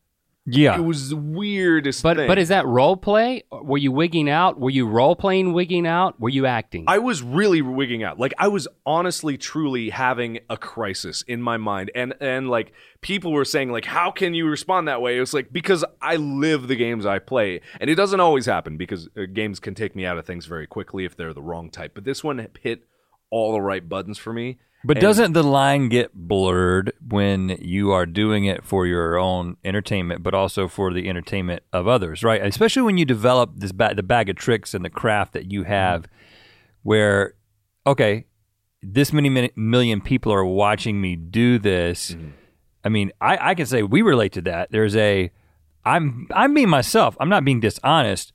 [0.47, 0.77] Yeah.
[0.77, 2.27] It was the weirdest But thing.
[2.27, 3.45] but is that role play?
[3.53, 4.59] Were you wigging out?
[4.59, 6.19] Were you role playing wigging out?
[6.19, 6.85] Were you acting?
[6.89, 8.19] I was really wigging out.
[8.19, 11.91] Like I was honestly truly having a crisis in my mind.
[11.95, 12.73] And and like
[13.03, 15.17] people were saying like how can you respond that way?
[15.17, 17.61] It was like because I live the games I play.
[17.79, 20.67] And it doesn't always happen because uh, games can take me out of things very
[20.67, 21.93] quickly if they're the wrong type.
[21.95, 22.87] But this one hit
[23.31, 24.59] all the right buttons for me.
[24.83, 29.57] But And- doesn't the line get blurred when you are doing it for your own
[29.63, 32.43] entertainment, but also for the entertainment of others, right?
[32.43, 35.65] Especially when you develop this ba- the bag of tricks and the craft that you
[35.65, 36.07] have,
[36.83, 37.35] where
[37.87, 38.25] okay,
[38.83, 42.13] this many min- million people are watching me do this.
[42.13, 42.29] Mm-hmm.
[42.83, 44.71] I mean, I, I can say we relate to that.
[44.71, 45.31] There's a,
[45.85, 47.17] I'm I'm being myself.
[47.21, 48.33] I'm not being dishonest,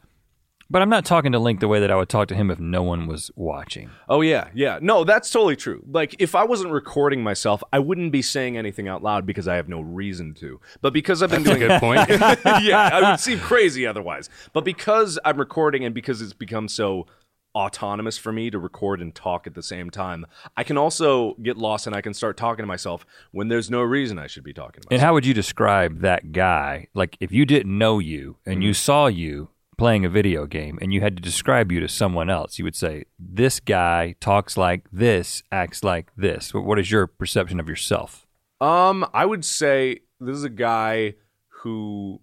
[0.70, 2.60] but I'm not talking to Link the way that I would talk to him if
[2.60, 3.90] no one was watching.
[4.10, 4.80] Oh yeah, yeah.
[4.82, 5.84] No, that's totally true.
[5.90, 9.56] Like if I wasn't recording myself, I wouldn't be saying anything out loud because I
[9.56, 10.60] have no reason to.
[10.82, 12.10] But because I've been doing Good point.
[12.10, 14.30] yeah, I would seem crazy otherwise.
[14.54, 17.08] But because I'm recording and because it's become so
[17.56, 20.26] autonomous for me to record and talk at the same time,
[20.58, 23.82] I can also get lost and I can start talking to myself when there's no
[23.82, 26.88] reason I should be talking to And how would you describe that guy?
[26.94, 28.76] Like, if you didn't know you and you mm-hmm.
[28.76, 32.58] saw you playing a video game and you had to describe you to someone else,
[32.58, 36.54] you would say, This guy talks like this, acts like this.
[36.54, 38.26] What is your perception of yourself?
[38.62, 41.16] Um, I would say this is a guy
[41.62, 42.22] who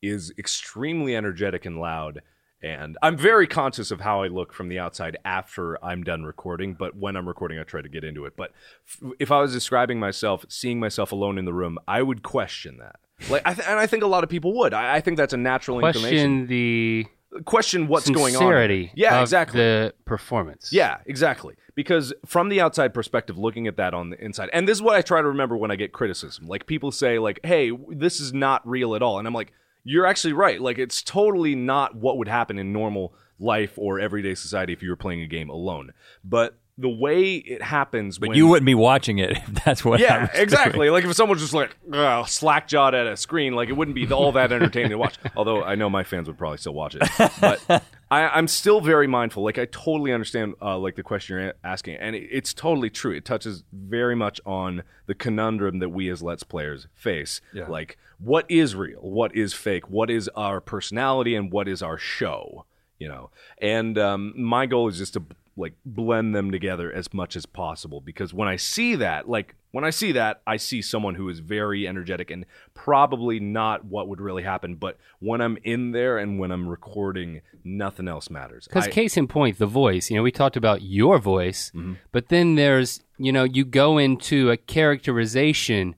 [0.00, 2.22] is extremely energetic and loud.
[2.62, 6.74] And I'm very conscious of how I look from the outside after I'm done recording.
[6.74, 8.34] But when I'm recording, I try to get into it.
[8.36, 8.52] But
[8.86, 12.78] f- if I was describing myself, seeing myself alone in the room, I would question
[12.78, 12.96] that.
[13.28, 14.74] Like, I th- and I think a lot of people would.
[14.74, 16.46] I, I think that's a natural inclination.
[16.46, 17.06] Question the
[17.46, 18.40] Question what's going on.
[18.40, 19.58] sincerity Yeah, exactly.
[19.58, 20.70] the performance.
[20.70, 21.54] Yeah, exactly.
[21.74, 24.96] Because from the outside perspective, looking at that on the inside, and this is what
[24.96, 26.46] I try to remember when I get criticism.
[26.46, 29.52] Like people say, like, "Hey, this is not real at all," and I'm like,
[29.84, 30.60] "You're actually right.
[30.60, 34.90] Like, it's totally not what would happen in normal life or everyday society if you
[34.90, 35.92] were playing a game alone."
[36.24, 40.00] But the way it happens, But when, you wouldn't be watching it if that's what
[40.00, 40.90] yeah, exactly.
[40.90, 44.10] Like if someone's just like uh, slack jawed at a screen, like it wouldn't be
[44.10, 45.18] all that entertaining to watch.
[45.36, 47.02] Although I know my fans would probably still watch it,
[47.40, 49.44] but I, I'm still very mindful.
[49.44, 53.12] Like I totally understand, uh, like the question you're asking, and it, it's totally true.
[53.12, 57.42] It touches very much on the conundrum that we as Let's Players face.
[57.52, 57.66] Yeah.
[57.68, 61.98] Like what is real, what is fake, what is our personality, and what is our
[61.98, 62.64] show.
[62.98, 65.24] You know, and um, my goal is just to
[65.56, 69.84] like blend them together as much as possible because when I see that, like when
[69.84, 74.20] I see that, I see someone who is very energetic and probably not what would
[74.20, 74.76] really happen.
[74.76, 78.66] But when I'm in there and when I'm recording, nothing else matters.
[78.66, 80.10] Because case in point, the voice.
[80.10, 81.94] You know, we talked about your voice, mm-hmm.
[82.12, 85.96] but then there's, you know, you go into a characterization.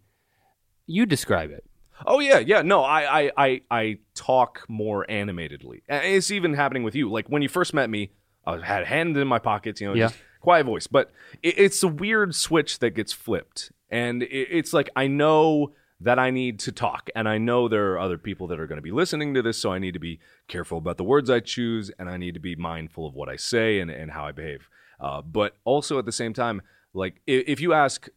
[0.87, 1.65] You describe it.
[2.07, 2.63] Oh yeah, yeah.
[2.63, 5.83] No, I, I, I, I talk more animatedly.
[5.89, 7.11] It's even happening with you.
[7.11, 8.11] Like when you first met me,
[8.47, 10.09] I had a hand in my pockets, you know, Yeah.
[10.09, 10.87] just quiet voice.
[10.87, 11.11] But
[11.43, 16.19] it, it's a weird switch that gets flipped, and it, it's like I know that
[16.19, 18.83] I need to talk, and I know there are other people that are going to
[18.83, 21.91] be listening to this, so I need to be careful about the words I choose,
[21.99, 24.69] and I need to be mindful of what I say and, and how I behave.
[25.01, 26.61] Uh, but also at the same time,
[26.93, 28.09] like if, if you ask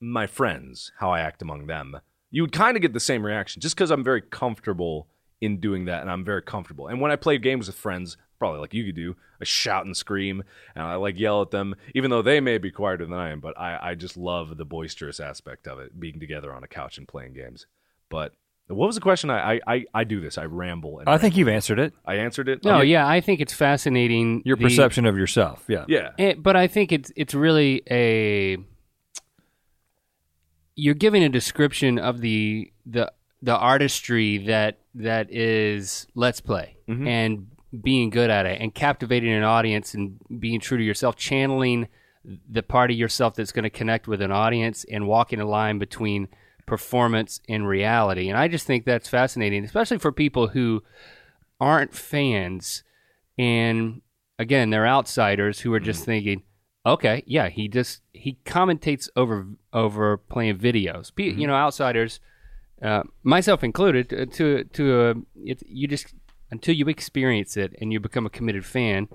[0.00, 1.96] my friends how I act among them,
[2.30, 5.08] you would kind of get the same reaction just because I'm very comfortable
[5.40, 6.86] in doing that and I'm very comfortable.
[6.88, 9.96] And when I play games with friends, probably like you could do, I shout and
[9.96, 10.42] scream
[10.74, 13.38] and I like yell at them, even though they may be quieter than I am,
[13.38, 16.98] but I, I just love the boisterous aspect of it, being together on a couch
[16.98, 17.66] and playing games.
[18.08, 18.32] But
[18.66, 19.30] What was the question?
[19.30, 20.38] I I, I, I do this.
[20.38, 20.98] I ramble.
[21.00, 21.92] And I think you've answered it.
[22.06, 22.64] I answered it.
[22.64, 22.86] No, Okay.
[22.88, 24.42] yeah, I think it's fascinating.
[24.44, 25.64] Your the- perception of yourself.
[25.68, 25.84] Yeah.
[25.86, 26.10] Yeah.
[26.18, 28.56] Eh, but I think it's it's really a
[30.76, 37.06] you're giving a description of the the the artistry that that is let's play Mm-hmm.
[37.06, 37.46] and
[37.78, 41.88] being good at it and captivating an audience and being true to yourself channeling
[42.24, 45.78] the part of yourself that's going to connect with an audience and walking a line
[45.78, 46.28] between
[46.66, 48.28] performance and reality.
[48.28, 50.82] And i just think that's fascinating especially for people who
[51.60, 52.82] aren't fans
[53.38, 54.00] and
[54.38, 56.42] again they're outsiders who are just thinking
[56.86, 61.14] okay yeah he just he commentates over over playing videos.
[61.14, 62.20] Pe- you know outsiders
[62.82, 66.14] uh, myself included uh, to to uh, it, you just
[66.50, 69.08] until you experience it and you become a committed fan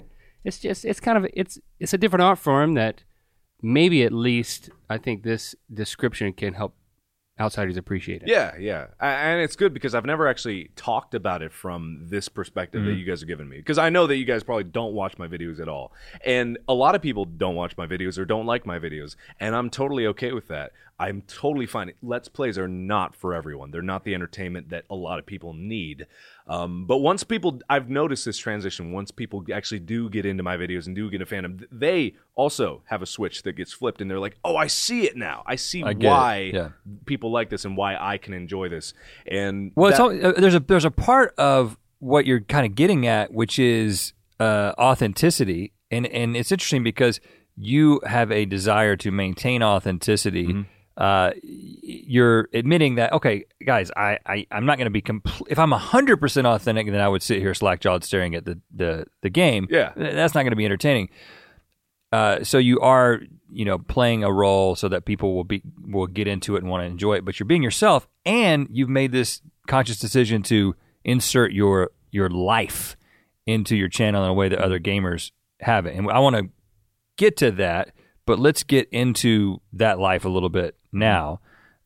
[0.44, 3.04] it's just it's kind of it's it's a different art form that
[3.62, 6.76] maybe at least i think this description can help
[7.40, 11.52] outsiders appreciate it Yeah, yeah, and it's good because I've never actually talked about it
[11.52, 13.00] from this perspective that mm-hmm.
[13.00, 13.58] you guys are giving me.
[13.58, 15.92] Because I know that you guys probably don't watch my videos at all,
[16.24, 19.56] and a lot of people don't watch my videos or don't like my videos, and
[19.56, 20.72] I'm totally okay with that.
[20.98, 21.92] I'm totally fine.
[22.02, 23.72] Let's plays are not for everyone.
[23.72, 26.08] They're not the entertainment that a lot of people need.
[26.48, 28.94] Um, but once people, I've noticed this transition.
[28.94, 32.16] Once people actually do get into my videos and do get a fandom, th- they
[32.36, 35.44] also have a switch that gets flipped, and they're like, "Oh, I see it now.
[35.46, 36.70] I see I why Yeah.
[37.06, 38.94] people like this and why I can enjoy this."
[39.28, 42.66] And Well, it's that- all, uh, there's a there's a part of what you're kind
[42.66, 47.20] of getting at, which is uh, authenticity, and and it's interesting because
[47.58, 50.48] you have a desire to maintain authenticity.
[50.48, 50.62] Mm-hmm.
[50.98, 55.60] Uh, you're admitting that okay, guys, I, I I'm not going to be compl- if
[55.60, 59.06] I'm hundred percent authentic, then I would sit here slack jawed staring at the the
[59.22, 59.68] the game.
[59.70, 59.92] Yeah.
[59.96, 61.10] That's not going to be entertaining.
[62.12, 63.20] Uh, so you are,
[63.52, 66.70] you know, playing a role so that people will be will get into it and
[66.70, 67.26] want to enjoy it.
[67.26, 72.96] But you're being yourself, and you've made this conscious decision to insert your your life
[73.46, 75.98] into your channel in a way that other gamers haven't.
[75.98, 76.50] And I want to
[77.18, 77.92] get to that,
[78.26, 81.40] but let's get into that life a little bit now.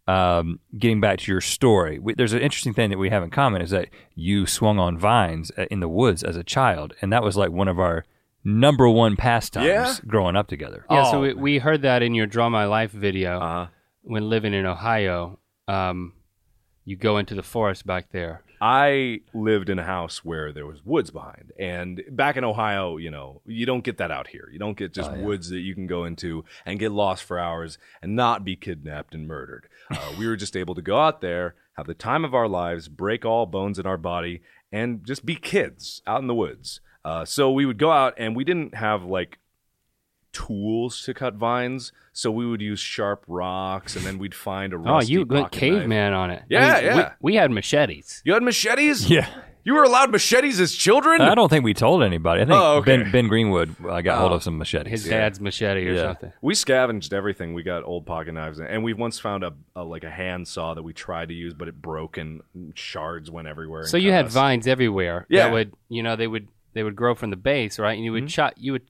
[0.07, 3.29] Um, getting back to your story, we, there's an interesting thing that we have in
[3.29, 7.13] common is that you swung on vines uh, in the woods as a child, and
[7.13, 8.05] that was like one of our
[8.43, 9.93] number one pastimes Yeah?
[10.07, 10.83] growing up together.
[10.89, 11.21] yeah so Oh.
[11.21, 13.67] we, we heard that in your draw my life video uh,
[14.01, 16.13] when living in ohio um,
[16.85, 20.85] you go into the forest back there I lived in a house where there was
[20.85, 24.49] woods behind, and back in Ohio, you know, you don't get that out here.
[24.51, 27.77] You don't get just woods that you can go into and get lost for hours
[28.01, 29.67] and not be kidnapped and murdered.
[29.89, 32.87] Uh, we were just able to go out there, have the time of our lives,
[32.87, 34.41] break all bones in our body,
[34.71, 36.81] and just be kids out in the woods.
[37.03, 39.38] Uh, so we would go out, and we didn't have like
[40.31, 44.77] tools to cut vines, so we would use sharp rocks, and then we'd find a
[44.85, 45.79] oh you went pocket knife.
[45.79, 46.95] caveman on it Yeah, I mean, yeah.
[47.21, 49.09] we, we had machetes You had machetes?
[49.09, 49.27] Yeah.
[49.65, 51.19] You were allowed machetes as children?
[51.21, 52.41] I don't think we told anybody.
[52.41, 52.97] I think Oh, okay.
[52.97, 54.89] Ben Ben Greenwood uh, got hold of some machetes.
[54.89, 56.01] his dad's machete or Yeah.
[56.13, 57.53] something We scavenged everything.
[57.53, 60.81] We got old pocket knives, and we once found a, a like a handsaw that
[60.83, 62.41] we tried to use, but it broke and
[62.73, 63.85] shards went everywhere.
[63.85, 64.33] So you had us.
[64.33, 65.25] vines everywhere.
[65.29, 65.47] Yeah.
[65.47, 67.95] That would you know they would they would grow from the base, right?
[67.95, 68.27] And you would Mm-hmm.
[68.27, 68.53] chop.
[68.55, 68.83] You would.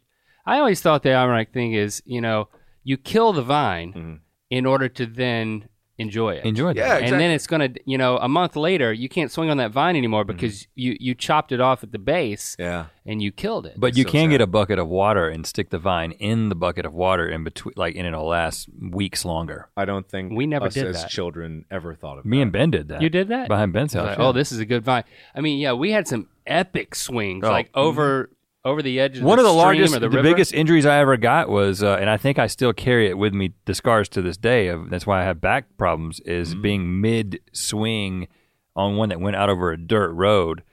[0.54, 2.50] I always thought the ironic thing is you know
[2.84, 4.14] you kill the vine Mm-hmm.
[4.50, 6.46] in order to then enjoy it.
[6.46, 7.04] Enjoyed Yeah, that.
[7.04, 9.98] And then it's gonna, you know, a month later, you can't swing on that vine
[9.98, 10.32] anymore Mm-hmm.
[10.38, 12.86] because you you chopped it off at the base Yeah.
[13.06, 13.74] and you killed it.
[13.78, 14.32] But you so can sad.
[14.32, 17.44] get a bucket of water and stick the vine in the bucket of water in
[17.44, 19.68] between, like, and it'll last weeks longer.
[19.76, 21.10] I don't think We never us did as that.
[21.12, 22.44] children ever thought of Me that.
[22.44, 23.02] and Ben did that.
[23.02, 23.50] You did that?
[23.50, 24.08] behind Ben's house.
[24.08, 24.24] Like, yeah.
[24.26, 25.04] Oh, this is a good vine.
[25.36, 28.30] I mean, yeah, we had some epic swings, Oh, like over
[28.65, 30.30] over the edge of One the of the stream largest, or the, the, river.
[30.30, 33.34] biggest injuries I ever got was, uh, and I think I still carry it with
[33.34, 34.67] me, the scars to this day.
[34.67, 36.19] Of that's why I have back problems.
[36.22, 36.62] Is Mm-hmm.
[36.62, 38.28] being mid swing
[38.76, 40.63] on one that went out over a dirt road,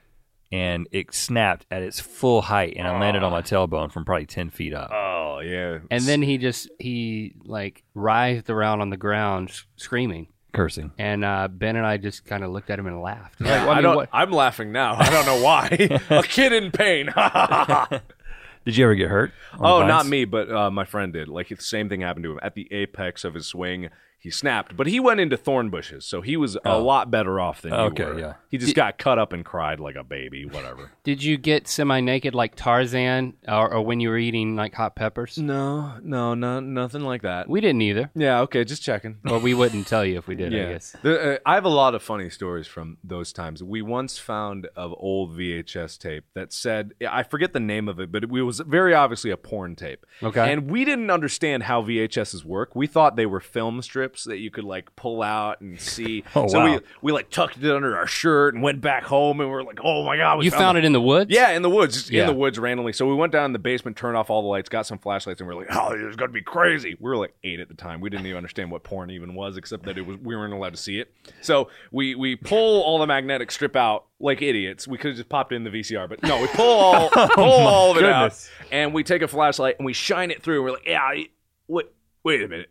[0.51, 4.25] and it snapped at its full height, and I landed on my tailbone from probably
[4.25, 4.91] ten feet up.
[4.93, 5.79] Oh yeah.
[5.91, 10.91] And then he just he like writhed around on the ground screaming, Cursing.
[10.97, 13.39] and uh, Ben and I just kind of looked at him and laughed.
[13.39, 13.95] Like, I, well, I mean, don't.
[13.95, 14.95] what- I'm laughing now.
[14.95, 15.67] I don't know why.
[16.09, 17.13] a kid in pain.
[18.65, 19.31] Did you ever get hurt?
[19.53, 19.87] on oh, vines?
[19.87, 21.29] not me, but uh, my friend did.
[21.29, 23.89] Like the same thing happened to him at the apex of his swing.
[24.19, 27.61] He snapped, but he went into thorn bushes, so he was a lot better off
[27.61, 27.85] than you Oh.
[27.85, 28.19] Okay, were.
[28.19, 28.33] yeah.
[28.49, 30.45] He just got cut up and cried like a baby.
[30.45, 30.91] Whatever.
[31.03, 34.95] did you get semi naked like Tarzan, or, or when you were eating like hot
[34.95, 35.37] peppers?
[35.37, 37.47] no, no, no, nothing like that.
[37.47, 39.17] We didn't either, Yeah, okay, just checking.
[39.29, 40.47] or we wouldn't tell you if we did.
[40.53, 40.95] I guess.
[41.03, 43.63] The- uh, I have a lot of funny stories from those times.
[43.63, 48.11] We once found an old VHS tape that said, I forget the name of it,
[48.11, 50.05] but it was very obviously a porn tape.
[50.23, 50.51] Okay.
[50.51, 52.75] And we didn't understand how VHSs work.
[52.75, 56.23] We thought they were film strips strips that you could like pull out and see.
[56.35, 56.73] Oh, so wow.
[56.75, 59.63] we we like tucked it under our shirt and went back home and we are
[59.63, 61.31] like, oh my god, we You found the- it in the woods?
[61.33, 62.21] Yeah, in the woods, just Yeah.
[62.21, 62.93] in the woods randomly.
[62.93, 65.39] So we went down in the basement, turned off all the lights, got some flashlights,
[65.41, 67.73] and we are like, "Oh, it's gonna be crazy." We were like eight at the
[67.73, 68.01] time.
[68.01, 70.73] We didn't even understand what porn even was, except that it was we weren't allowed
[70.73, 71.11] to see it.
[71.41, 74.87] So we we pull all the magnetic strip out like idiots.
[74.87, 77.43] We could have just popped in the VCR, but no, we pull all oh pull
[77.45, 78.49] all of it goodness.
[78.61, 80.57] out, and we take a flashlight and we shine it through.
[80.57, 81.29] And we're like, "Yeah, I-
[81.67, 81.87] wait,
[82.23, 82.69] wait a minute,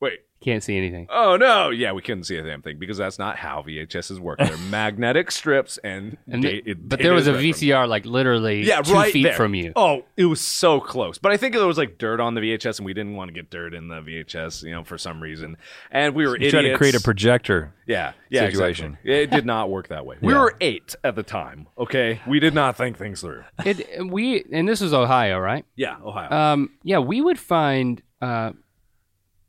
[0.00, 1.06] wait." Can't see anything.
[1.10, 1.70] Oh no!
[1.70, 4.38] Yeah, we couldn't see a damn thing because that's not how VHSs work.
[4.38, 7.88] They're magnetic strips, and, And da- th- it- but there was a right from- VCR
[7.88, 9.32] like literally yeah, two right feet there.
[9.34, 9.72] from you.
[9.74, 11.16] Oh, it was so close.
[11.18, 13.32] But I think there was like dirt on the VHS, and we didn't want to
[13.32, 15.56] get dirt in the VHS, you know, for some reason.
[15.90, 16.74] And we were You idiots.
[16.74, 17.72] to create a projector.
[17.86, 18.98] yeah, yeah, situation.
[19.04, 19.12] Exactly.
[19.14, 20.16] It did not work that way.
[20.20, 20.40] We Yeah.
[20.40, 21.66] were eight at the time.
[21.78, 23.42] Okay, we did not think things through.
[23.64, 25.64] It we and this was Ohio, right?
[25.76, 26.30] Yeah, Ohio.
[26.30, 28.52] Um, yeah, we would find uh,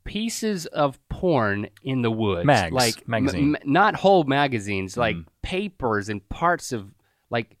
[0.08, 3.54] pieces of porn in the woods, Mags, like magazine.
[3.56, 6.90] m- not whole magazines, like papers and parts of
[7.30, 7.56] like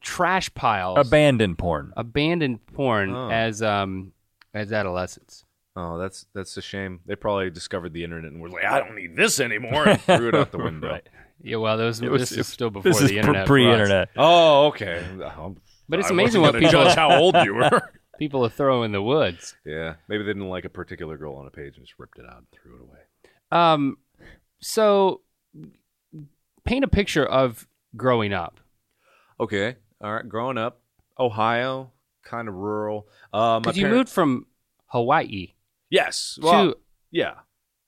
[0.00, 1.92] trash piles, Abandoned porn.
[1.96, 3.30] abandoned porn Oh.
[3.30, 4.12] as um
[4.54, 5.44] as adolescents.
[5.76, 7.00] oh, that's that's a shame.
[7.06, 10.28] They probably discovered the internet and were like, I don't need this anymore, and threw
[10.28, 10.90] it out the window.
[10.90, 11.08] Right.
[11.42, 13.46] Yeah, well, those, was- this is still before This the pre- internet.
[13.46, 14.08] pre-internet.
[14.16, 15.04] Oh, okay.
[15.38, 15.56] Um,
[15.88, 17.92] But it's I amazing wasn't what gonna people judge how old you were.
[18.18, 19.56] People are throwing in the woods.
[19.64, 22.24] yeah, maybe they didn't like a particular girl on a page and just ripped it
[22.28, 22.98] out and threw it away.
[23.50, 23.96] Um,
[24.60, 25.22] so
[26.64, 27.66] paint a picture of
[27.96, 28.60] growing up.
[29.40, 29.76] Okay.
[30.00, 30.28] All right.
[30.28, 30.80] Growing up,
[31.18, 31.92] Ohio,
[32.24, 33.06] kind of rural.
[33.32, 34.46] Uh, Because you parent- moved from
[34.86, 35.54] Hawaii
[35.90, 36.38] Yes.
[36.42, 36.78] Well, to
[37.10, 37.34] yeah.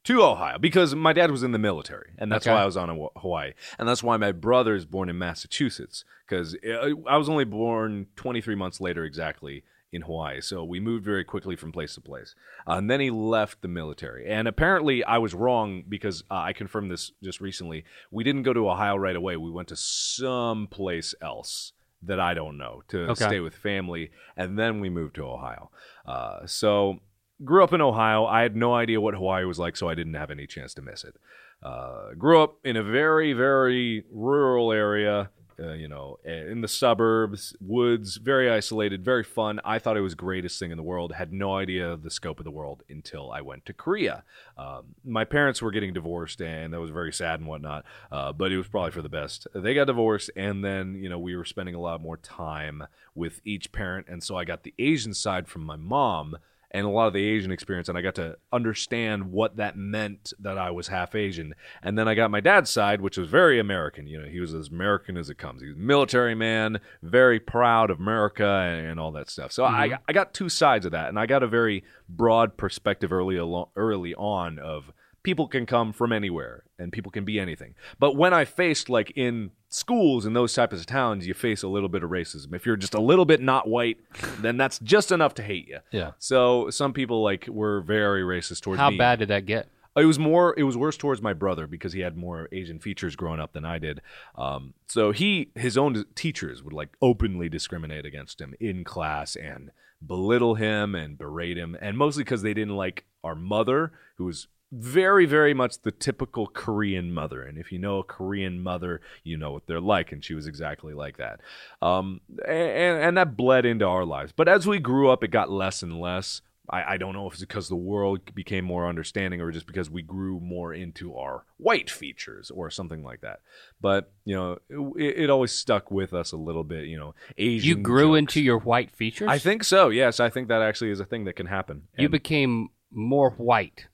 [0.04, 2.54] To Ohio because my dad was in the military, and that's Okay.
[2.54, 6.56] why I was on Hawaii, and that's why my brother is born in Massachusetts because
[6.64, 9.62] I was only born 23 months later exactly
[9.92, 10.40] in Hawaii.
[10.40, 12.34] So we moved very quickly from place to place,
[12.68, 14.28] uh, and then he left the military.
[14.28, 17.84] And apparently, I was wrong because uh, I confirmed this just recently.
[18.10, 19.36] We didn't go to Ohio right away.
[19.36, 21.72] We went to some place else
[22.02, 23.26] that I don't know to Okay.
[23.26, 25.70] stay with family, and then we moved to Ohio.
[26.06, 27.00] Uh, so
[27.44, 28.24] grew up in Ohio.
[28.24, 30.82] I had no idea what Hawaii was like, so I didn't have any chance to
[30.82, 31.16] miss it.
[31.62, 35.30] Uh, grew up in a very, very rural area.
[35.60, 39.60] Uh, you know, in the suburbs, woods, very isolated, very fun.
[39.64, 41.12] I thought it was greatest thing in the world.
[41.12, 44.24] Had no idea the scope of the world until I went to Korea.
[44.56, 47.84] Um, my parents were getting divorced, and that was very sad and whatnot.
[48.10, 49.46] Uh, but it was probably for the best.
[49.54, 53.40] They got divorced, and then you know we were spending a lot more time with
[53.44, 56.38] each parent, and so I got the Asian side from my mom
[56.72, 60.32] and a lot of the Asian experience, and I got to understand what that meant
[60.38, 61.54] that I was half Asian.
[61.82, 64.06] And then I got my dad's side, which was very American.
[64.06, 65.62] You know, he was as American as it comes.
[65.62, 69.50] He was a military man, very proud of America and, and all that stuff.
[69.52, 70.02] So I, mm-hmm.
[70.08, 73.38] I got two sides of that, and I got a very broad perspective early
[73.76, 74.92] early on of
[75.22, 77.74] people can come from anywhere and people can be anything.
[77.98, 81.68] But when I faced like in schools in those types of towns, you face a
[81.68, 82.54] little bit of racism.
[82.54, 83.98] If you're just a little bit not white,
[84.40, 85.78] then that's just enough to hate you.
[85.90, 86.12] Yeah.
[86.18, 88.98] So some people like were very racist towards how me.
[88.98, 89.68] bad did that get?
[89.96, 90.54] It was more.
[90.56, 93.64] It was worse towards my brother because he had more Asian features growing up than
[93.64, 94.00] I did.
[94.36, 99.72] Um, so he, his own teachers would like openly discriminate against him in class and
[100.04, 104.46] belittle him and berate him, and mostly because they didn't like our mother, who was
[104.72, 107.42] very, very much the typical Korean mother.
[107.42, 110.46] And if you know a Korean mother, you know what they're like, and she was
[110.46, 111.40] exactly like that.
[111.82, 114.32] Um, and and that bled into our lives.
[114.32, 116.42] But as we grew up, it got less and less.
[116.72, 119.90] I, I don't know if it's because the world became more understanding or just because
[119.90, 123.40] we grew more into our white features or something like that.
[123.80, 124.58] But, you know,
[124.96, 127.68] it, it always stuck with us a little bit, you know, Asian.
[127.68, 128.18] You grew jokes.
[128.20, 129.28] into your white features.
[129.28, 130.20] I think so, yes.
[130.20, 131.88] I think that actually is a thing that can happen.
[131.98, 133.88] you And- became more white.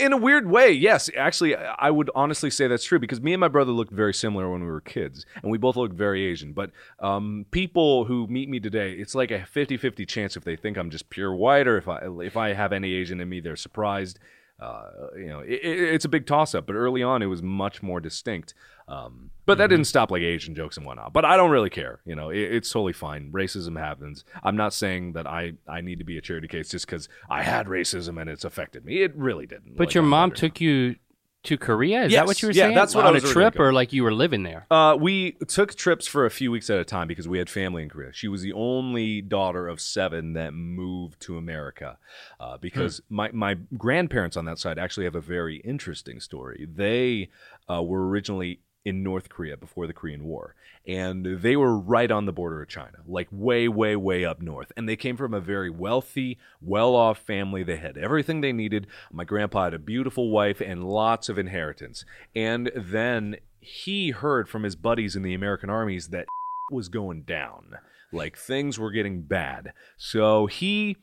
[0.00, 1.10] In a weird way, yes.
[1.16, 4.50] Actually, I would honestly say that's true because me and my brother looked very similar
[4.50, 6.52] when we were kids, and we both looked very Asian.
[6.52, 6.70] But
[7.00, 10.90] um, people who meet me today, it's like a 50-50 chance if they think I'm
[10.90, 14.18] just pure white or if I if I have any Asian in me, they're surprised.
[14.60, 16.66] Uh, you know, it, it, it's a big toss-up.
[16.66, 18.54] But early on, it was much more distinct.
[18.88, 21.12] Um, but that didn't stop like Asian jokes and whatnot.
[21.12, 22.00] But I don't really care.
[22.04, 23.30] You know, it, it's totally fine.
[23.32, 24.24] Racism happens.
[24.42, 27.42] I'm not saying that I I need to be a charity case just because I
[27.42, 29.02] had racism and it's affected me.
[29.02, 29.76] It really didn't.
[29.76, 30.96] But Like, your mom took you
[31.44, 32.02] to Korea.
[32.04, 32.74] Is Yes, that what you were yeah, saying?
[32.74, 34.66] that's what on I was a trip, or like you were living there.
[34.70, 37.82] Uh, we took trips for a few weeks at a time because we had family
[37.84, 38.12] in Korea.
[38.12, 41.96] She was the only daughter of seven that moved to America
[42.40, 46.66] uh, because my, my grandparents on that side actually have a very interesting story.
[46.70, 47.30] They
[47.70, 50.54] uh, were originally in North Korea before the Korean War.
[50.86, 54.72] And they were right on the border of China, like way, way, way up north.
[54.76, 57.62] And they came from a very wealthy, well off family.
[57.62, 58.86] They had everything they needed.
[59.12, 62.06] My grandpa had a beautiful wife and lots of inheritance.
[62.34, 66.26] And then he heard from his buddies in the American armies that
[66.72, 67.74] was going down.
[68.10, 69.74] Like things were getting bad.
[69.98, 70.96] So he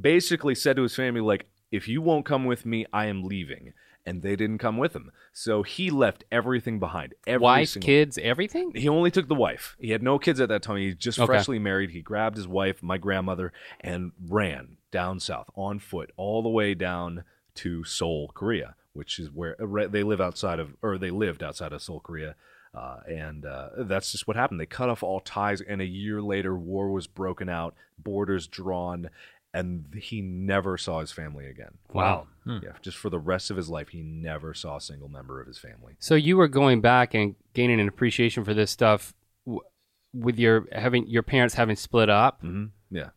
[0.00, 3.72] basically said to his family, like, if you won't come with me, I am leaving.
[4.06, 5.10] And they didn't come with him.
[5.32, 7.14] So he left everything behind.
[7.26, 8.72] Every Wife, single- kids, everything?
[8.74, 9.76] He only took the wife.
[9.78, 10.76] He had no kids at that time.
[10.76, 11.26] He just Okay.
[11.26, 11.90] freshly married.
[11.90, 16.74] He grabbed his wife, my grandmother, and ran down south on foot all the way
[16.74, 17.24] down
[17.56, 21.42] to Seoul, Korea, which is where uh, right- they live outside of, or they lived
[21.42, 22.34] outside of Seoul, Korea.
[22.74, 24.58] Uh, and uh, that's just what happened.
[24.60, 29.08] They cut off all ties, and a year later, war was broken out, borders drawn,
[29.54, 31.78] and he never saw his family again.
[31.92, 32.26] Wow.
[32.46, 35.46] Yeah, just for the rest of his life, he never saw a single member of
[35.46, 35.94] his family.
[35.98, 39.14] So you were going back and gaining an appreciation for this stuff
[39.46, 39.62] w-
[40.12, 42.42] with your having your parents having split up.
[42.42, 43.10] hmm Yeah,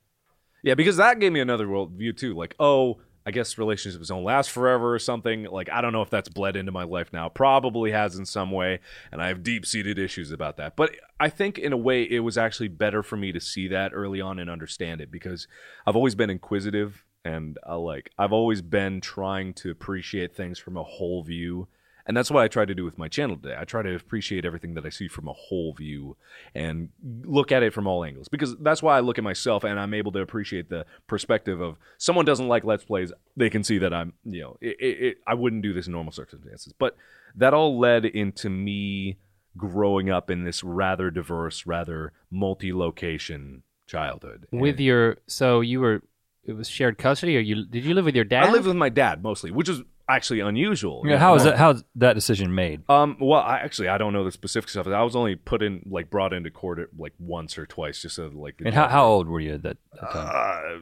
[0.64, 2.34] yeah, because that gave me another world view too.
[2.36, 5.44] Like, oh, I guess relationships don't last forever or something.
[5.44, 7.28] Like, I don't know if that's bled into my life now.
[7.28, 8.80] Probably has in some way,
[9.12, 10.78] and I have deep seated issues about that.
[10.78, 13.92] But I think in a way, it was actually better for me to see that
[13.94, 15.46] early on and understand it because
[15.86, 20.78] I've always been inquisitive and uh, like I've always been trying to appreciate things from
[20.78, 21.68] a whole view.
[22.08, 23.56] And that's what I try to do with my channel today.
[23.60, 26.16] I try to appreciate everything that I see from a whole view
[26.56, 29.78] and look at it from all angles because that's why I look at myself and
[29.78, 33.12] I'm able to appreciate the perspective of someone doesn't like Let's Plays.
[33.36, 35.92] They can see that I'm, you know, it, it, it, I wouldn't do this in
[35.92, 36.74] normal circumstances.
[36.80, 36.96] But
[37.36, 39.18] that all led into me
[39.58, 44.48] growing up in this rather diverse, rather multi location childhood.
[44.52, 46.04] With And your so you were
[46.46, 48.46] it was shared custody or you did you live with your dad?
[48.46, 51.04] I lived with my dad mostly, which is actually unusual.
[51.06, 51.58] Yeah, how is that?
[51.58, 52.84] How's that decision made?
[52.90, 53.18] Um.
[53.20, 54.94] Well, I actually I don't know the specifics of it.
[54.94, 58.16] I was only put in like brought into court at, like once or twice, just
[58.16, 58.62] so like.
[58.64, 60.30] And how, how old were you at that, that time?
[60.34, 60.80] Uh,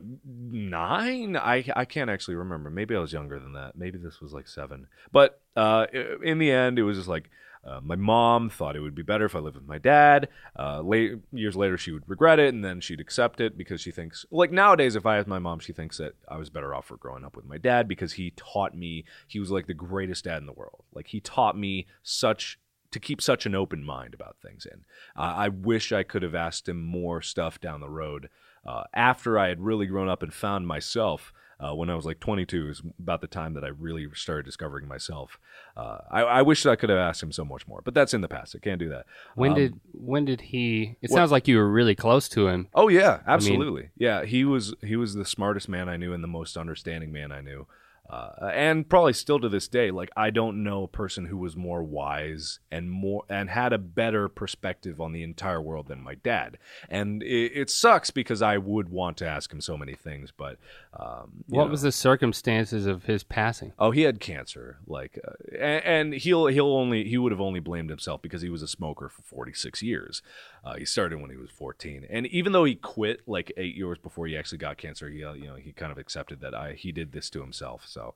[0.52, 1.38] nine.
[1.38, 2.70] I I can't actually remember.
[2.70, 3.76] Maybe I was younger than that.
[3.76, 4.88] Maybe this was like seven.
[5.12, 5.88] But uh,
[6.24, 7.30] in the end, it was just like.
[7.66, 10.30] Uh, my mom thought it would be better if I lived with my dad.
[10.58, 13.92] Uh, late years later, she would regret it, and then she'd accept it because she
[13.92, 16.86] thinks, like nowadays, if I ask my mom, she thinks that I was better off
[16.86, 19.06] for growing up with my dad because he taught me.
[19.28, 20.84] He was like the greatest dad in the world.
[20.94, 22.60] Like he taught me such
[22.92, 24.66] to keep such an open mind about things.
[24.72, 24.84] And
[25.18, 28.30] uh, I wish I could have asked him more stuff down the road
[28.66, 31.34] uh, after I had really grown up and found myself.
[31.60, 34.88] Uh, when I was like 22 is about the time that I really started discovering
[34.88, 35.40] myself.
[35.78, 38.14] Uh, I, I wish that I could have asked him so much more, but that's
[38.14, 38.56] in the past.
[38.56, 39.06] I can't do that.
[39.36, 42.48] when Um, did when did he it what- sounds like you were really close to
[42.48, 42.68] him.
[42.74, 43.90] Oh yeah, absolutely.
[43.98, 47.32] yeah, he was he was the smartest man I knew and the most understanding man
[47.32, 47.68] I knew.
[48.10, 51.56] Uh, and probably still to this day, like I don't know a person who was
[51.56, 56.14] more wise and more and had a better perspective on the entire world than my
[56.16, 56.58] dad.
[56.88, 60.58] And it, it sucks because I would want to ask him so many things, but
[60.94, 61.72] um, What know.
[61.72, 63.74] was the circumstances of his passing?
[63.80, 64.78] Oh, he had cancer.
[64.86, 68.50] Like, uh, and, and he'll he'll only he would have only blamed himself because he
[68.50, 70.22] was a smoker for 46 years.
[70.66, 74.00] Uh, he started when he was 14, and even though he quit like eight years
[74.00, 76.74] before he actually got cancer, he uh, you know he kind of accepted that I
[76.74, 77.84] he did this to himself.
[77.88, 78.16] So,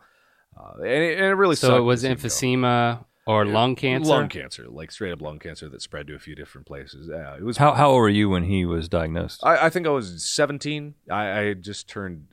[0.58, 2.68] uh, and, it, and it really So sucked it was to see him go.
[2.68, 4.10] emphysema or lung cancer.
[4.10, 7.08] Lung cancer, like straight up lung cancer that spread to a few different places.
[7.12, 7.58] Yeah, it was.
[7.58, 9.41] How, how old were you when he was diagnosed?
[9.43, 10.95] I, I think I was 17.
[11.12, 12.30] I, I had just turned.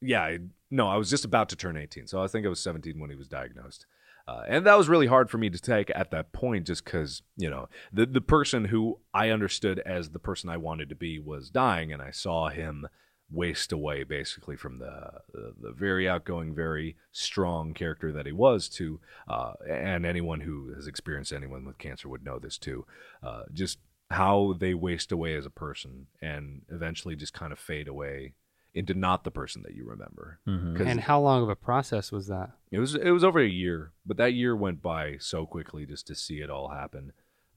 [0.00, 0.38] Yeah, I,
[0.70, 2.06] no, I was just about to turn 18.
[2.06, 3.84] So I think I was 17 when he was diagnosed.
[4.26, 7.22] Uh, and that was really hard for me to take at that point, just because
[7.36, 11.18] you know the the person who I understood as the person I wanted to be
[11.18, 12.88] was dying, and I saw him
[13.30, 18.68] waste away basically from the the, the very outgoing, very strong character that he was
[18.70, 18.98] to,
[19.28, 22.86] uh, and anyone who has experienced anyone with cancer would know this too.
[23.22, 23.78] Uh, just
[24.10, 28.34] how they waste away as a person and eventually just kind of fade away
[28.74, 30.40] into not the person that you remember.
[30.46, 30.76] Mhm.
[30.76, 32.50] 'Cause And how long of a process was that?
[32.70, 36.06] it was it was over a year, but that year went by so quickly just
[36.08, 37.12] to see it all happen.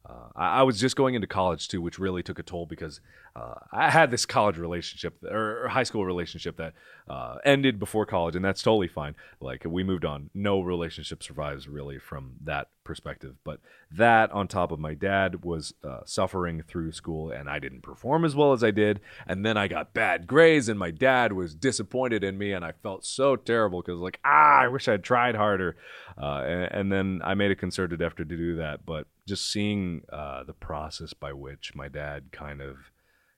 [0.08, 3.02] Uh, I, I was just going into college too, which really took a toll because
[3.36, 6.74] uh, I had this college relationship or, high school relationship that
[7.10, 9.16] uh, ended before college, and that's totally fine.
[9.40, 10.30] Like we moved on.
[10.34, 13.36] No relationship survives really from that perspective.
[13.44, 13.60] But
[13.92, 18.24] that, on top of my dad, was uh, suffering through school, and I didn't perform
[18.26, 19.02] as well as I did.
[19.28, 22.72] And then I got bad grades, and my dad was disappointed in me, and I
[22.72, 25.76] felt so terrible because like ah, I wish I'd tried harder.
[26.20, 30.02] Uh, and, and then I made a concerted effort to do that, but just seeing
[30.12, 32.78] uh, the process by which my dad kind of,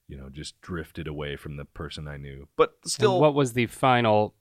[0.07, 3.53] you know, just drifted away from the person I knew, but And still, what was
[3.53, 4.35] the final?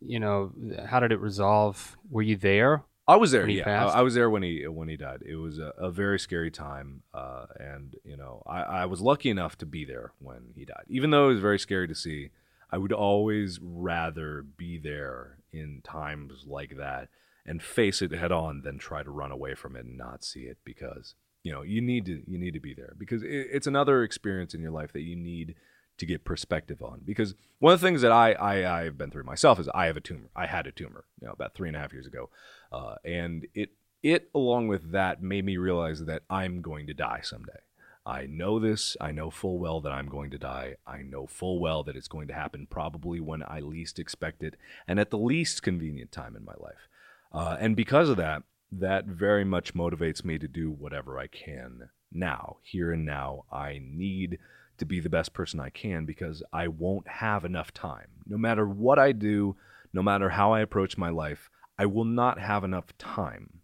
[0.00, 0.52] You know,
[0.86, 1.96] how did it resolve?
[2.08, 2.84] Were you there?
[3.08, 3.48] I was there.
[3.48, 3.86] Yeah?
[3.86, 5.22] I, I was there when he when he died.
[5.26, 9.28] It was a, a very scary time, uh, and you know, I, I was lucky
[9.30, 10.84] enough to be there when he died.
[10.88, 12.30] Even though it was very scary to see,
[12.70, 17.08] I would always rather be there in times like that
[17.46, 20.42] and face it head on than try to run away from it and not see
[20.42, 23.66] it because you know you need to you need to be there because it, it's
[23.66, 25.54] another experience in your life that you need
[25.98, 29.24] to get perspective on because one of the things that I, I I've been through
[29.24, 30.30] myself is I have a tumor.
[30.34, 32.28] I had a tumor, you know, about three and a half years ago,
[32.72, 33.70] uh, and it
[34.02, 37.60] it along with that made me realize that I'm going to die someday.
[38.04, 38.96] I know this.
[39.00, 40.74] I know full well that I'm going to die.
[40.86, 44.56] I know full well that it's going to happen probably when I least expect it
[44.88, 46.88] and at the least convenient time in my life.
[47.32, 51.90] Uh, and because of that, that very much motivates me to do whatever I can
[52.10, 53.44] now, here and now.
[53.50, 54.38] I need
[54.78, 58.08] to be the best person I can because I won't have enough time.
[58.26, 59.56] No matter what I do,
[59.92, 63.60] no matter how I approach my life, I will not have enough time.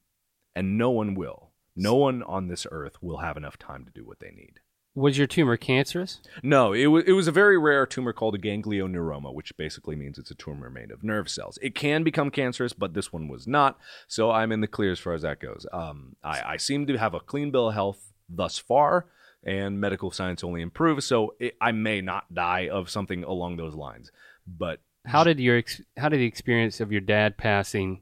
[0.54, 1.50] And no one will.
[1.76, 4.60] No one on this earth will have enough time to do what they need.
[4.94, 6.20] Was your tumor cancerous?
[6.42, 10.18] No, it was it was a very rare tumor called a ganglioneuroma, which basically means
[10.18, 11.56] it's a tumor made of nerve cells.
[11.62, 13.78] It can become cancerous, but this one was not.
[14.08, 15.66] So I'm in the clear as far as that goes.
[15.72, 19.06] Um, I, I seem to have a clean bill of health thus far,
[19.44, 21.06] and medical science only improves.
[21.06, 24.10] So it, I may not die of something along those lines.
[24.46, 28.00] But How did your ex- how did the experience of your dad passing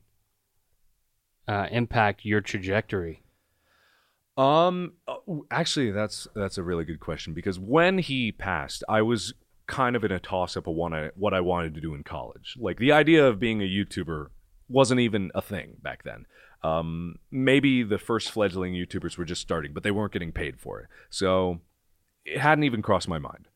[1.47, 3.23] uh, impact your trajectory?
[4.37, 5.17] Um, uh,
[5.51, 9.35] actually, that's that's a really good question because when he passed, I was
[9.67, 12.03] kind of in a toss up of what I what I wanted to do in
[12.05, 12.57] college.
[12.59, 14.27] Like the idea of being a YouTuber
[14.69, 16.27] wasn't even a thing back then.
[16.63, 20.81] Um, maybe the first fledgling YouTubers were just starting, but they weren't getting paid for
[20.81, 21.61] it, so
[22.25, 23.49] it hadn't even crossed my mind.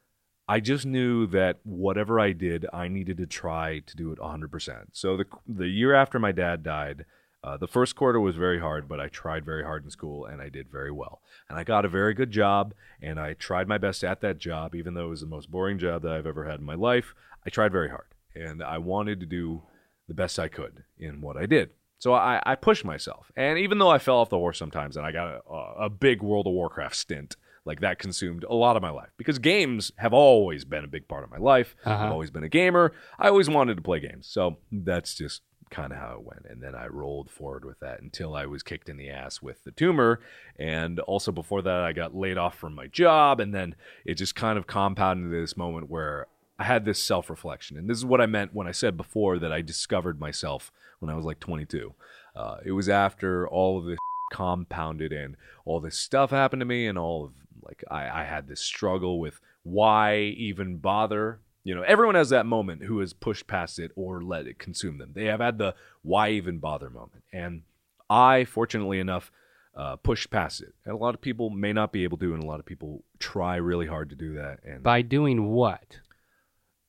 [0.49, 4.87] I just knew that whatever I did, I needed to try to do it 100%.
[4.93, 7.05] So the the year after my dad died,
[7.43, 10.43] uh, the first quarter was very hard, but I tried very hard in school and
[10.43, 11.23] I did very well.
[11.49, 14.75] And I got a very good job and I tried my best at that job,
[14.75, 17.15] even though it was the most boring job that I've ever had in my life.
[17.47, 19.63] I tried very hard and I wanted to do
[20.07, 21.71] the best I could in what I did.
[21.99, 23.31] So I, I pushed myself.
[23.37, 26.23] And even though I fell off the horse sometimes and I got a, a big
[26.23, 30.15] World of Warcraft stint, like that consumed a lot of my life because games have
[30.15, 31.77] always been a big part of my life.
[31.85, 32.05] Uh-huh.
[32.05, 32.93] I've always been a gamer.
[33.19, 34.27] I always wanted to play games.
[34.27, 36.47] So that's just kind of how it went.
[36.49, 39.63] And then I rolled forward with that until I was kicked in the ass with
[39.65, 40.21] the tumor.
[40.59, 43.41] And also before that, I got laid off from my job.
[43.41, 46.27] And then it just kind of compounded this moment where
[46.59, 47.77] I had this self reflection.
[47.77, 51.11] And this is what I meant when I said before that I discovered myself when
[51.11, 51.95] I was like 22.
[52.37, 53.99] Uh, it was after all of this
[54.33, 58.49] compounded and all this stuff happened to me and all of like I, I had
[58.49, 63.47] this struggle with why even bother you know everyone has that moment who has pushed
[63.47, 67.23] past it or let it consume them they have had the why even bother moment
[67.33, 67.63] and
[68.09, 69.31] i fortunately enough
[69.77, 72.43] uh, pushed past it and a lot of people may not be able to and
[72.43, 76.01] a lot of people try really hard to do that and By doing what?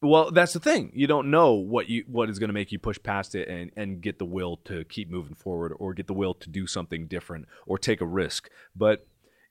[0.02, 0.92] well, that's the thing.
[0.96, 3.72] You don't know what you what is going to make you push past it and
[3.78, 7.06] and get the will to keep moving forward, or get the will to do something
[7.06, 8.50] different, or take a risk.
[8.76, 9.06] But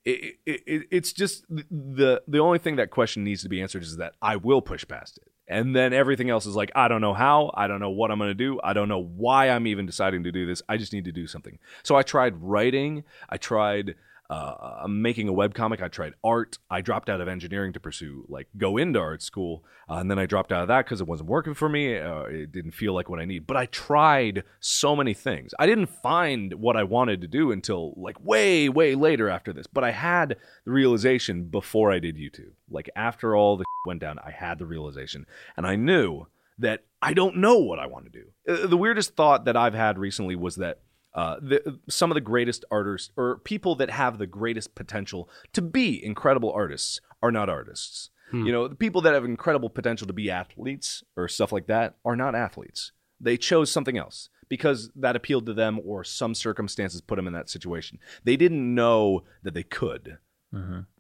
[0.05, 3.83] it, it, it it's just the the only thing that question needs to be answered
[3.83, 7.01] is that I will push past it, and then everything else is like I don't
[7.01, 9.67] know how, I don't know what I'm going to do, I don't know why I'm
[9.67, 10.63] even deciding to do this.
[10.69, 11.59] I just need to do something.
[11.83, 13.97] So I tried writing, I tried
[14.31, 15.83] uh, I'm making a webcomic.
[15.83, 16.59] I tried art.
[16.71, 20.21] I dropped out of engineering to pursue like go into art school, uh, and then
[20.21, 21.99] I dropped out of that because it wasn't working for me.
[21.99, 23.45] Uh, it didn't feel like what I need.
[23.45, 25.53] But I tried so many things.
[25.59, 29.67] I didn't find what I wanted to do until like way, way later after this.
[29.67, 32.53] But I had the realization before I did YouTube.
[32.71, 35.27] Like after all the went down, I had the realization,
[35.57, 36.29] and I knew
[36.61, 38.27] that I don't know what I want to do.
[38.49, 40.79] Uh, the weirdest thought that I've had recently was that
[41.15, 45.63] uh, the, some of the greatest artists or people that have the greatest potential to
[45.63, 48.11] be incredible artists are not artists.
[48.47, 51.97] You know, the people that have incredible potential to be athletes or stuff like that
[52.05, 52.93] are not athletes.
[53.21, 57.33] They chose something else because that appealed to them or some circumstances put them in
[57.33, 57.99] that situation.
[58.23, 60.19] They didn't know that they could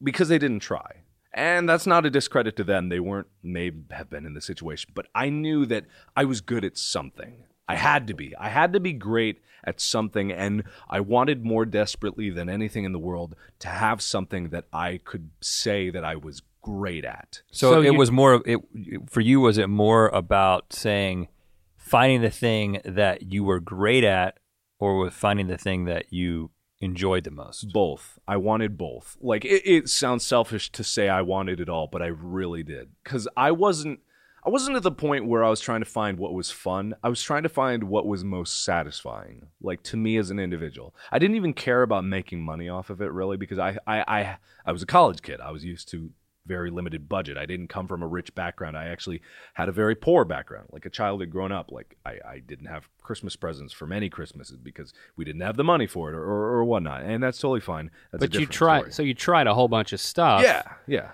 [0.02, 1.02] because they didn't try.
[1.32, 2.88] And that's not a discredit to them.
[2.88, 5.84] They weren't, may have been in the situation, but I knew that
[6.16, 7.44] I was good at something.
[7.70, 8.34] I had to be.
[8.36, 12.92] I had to be great at something, and I wanted more desperately than anything in
[12.92, 17.42] the world to have something that I could say that I was great at.
[17.50, 18.60] So, So it you- was more it
[19.08, 19.40] for you.
[19.40, 21.28] Was it more about saying
[21.76, 24.38] finding the thing that you were great at,
[24.78, 26.50] or with finding the thing that you
[26.80, 27.72] enjoyed the most?
[27.72, 28.18] Both.
[28.26, 29.16] I wanted both.
[29.20, 32.90] Like it, it sounds selfish to say I wanted it all, but I really did
[33.04, 34.00] because I wasn't.
[34.44, 36.94] I wasn't at the point where I was trying to find what was fun.
[37.02, 40.94] I was trying to find what was most satisfying, like to me as an individual.
[41.12, 44.36] I didn't even care about making money off of it really because I I I,
[44.66, 45.40] I was a college kid.
[45.40, 46.10] I was used to
[46.46, 47.36] very limited budget.
[47.36, 48.76] I didn't come from a rich background.
[48.76, 49.20] I actually
[49.54, 50.68] had a very poor background.
[50.72, 51.70] Like a child had grown up.
[51.70, 55.62] Like I, I didn't have Christmas presents for many Christmases because we didn't have the
[55.64, 57.02] money for it or, or, or whatnot.
[57.02, 57.90] And that's totally fine.
[58.10, 58.92] That's a But you tried, story.
[58.92, 60.42] so you tried a whole bunch of stuff.
[60.42, 61.10] yeah, yeah.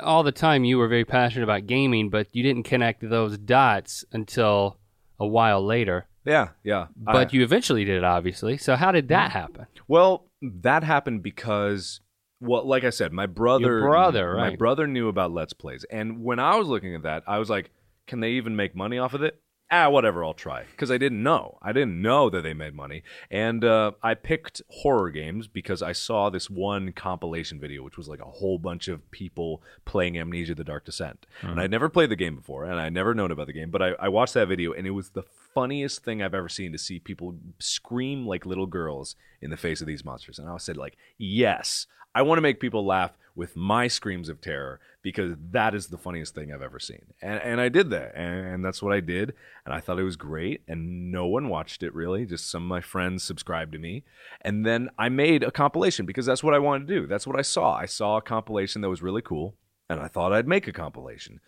[0.00, 4.04] All the time you were very passionate about gaming, but you didn't connect those dots
[4.12, 4.78] until
[5.18, 6.06] a while later.
[6.24, 6.86] Yeah, yeah.
[6.96, 8.56] But I- you eventually did, obviously.
[8.58, 9.66] So how did that happen?
[9.86, 12.00] Well, that happened because,
[12.40, 16.22] well, like I said, my brother, Your brother, my brother knew about Let's Plays, and
[16.22, 17.70] when I was looking at that, I was like,
[18.06, 19.40] can they even make money off of it?
[19.68, 21.58] Ah, whatever, I'll try because I didn't know.
[21.60, 23.02] I didn't know that they made money,
[23.32, 28.08] and uh, I picked horror games because I saw this one compilation video, which was
[28.08, 32.10] like a whole bunch of people playing Amnesia: The Dark Descent, and I'd never played
[32.10, 34.46] the game before, and I'd never known about the game, but I, I watched that
[34.46, 35.24] video, and it was the
[35.56, 39.80] funniest thing I've ever seen to see people scream like little girls in the face
[39.80, 40.38] of these monsters.
[40.38, 44.40] And I said, like, yes, I want to make people laugh with my screams of
[44.40, 47.00] terror because that is the funniest thing I've ever seen.
[47.22, 48.16] And and I did that.
[48.16, 49.34] And that's what I did.
[49.64, 50.62] And I thought it was great.
[50.66, 52.26] And no one watched it really.
[52.26, 54.02] Just some of my friends subscribed to me.
[54.40, 57.06] And then I made a compilation because that's what I wanted to do.
[57.06, 57.76] That's what I saw.
[57.76, 59.54] I saw a compilation that was really cool.
[59.88, 61.38] And I thought I'd make a compilation.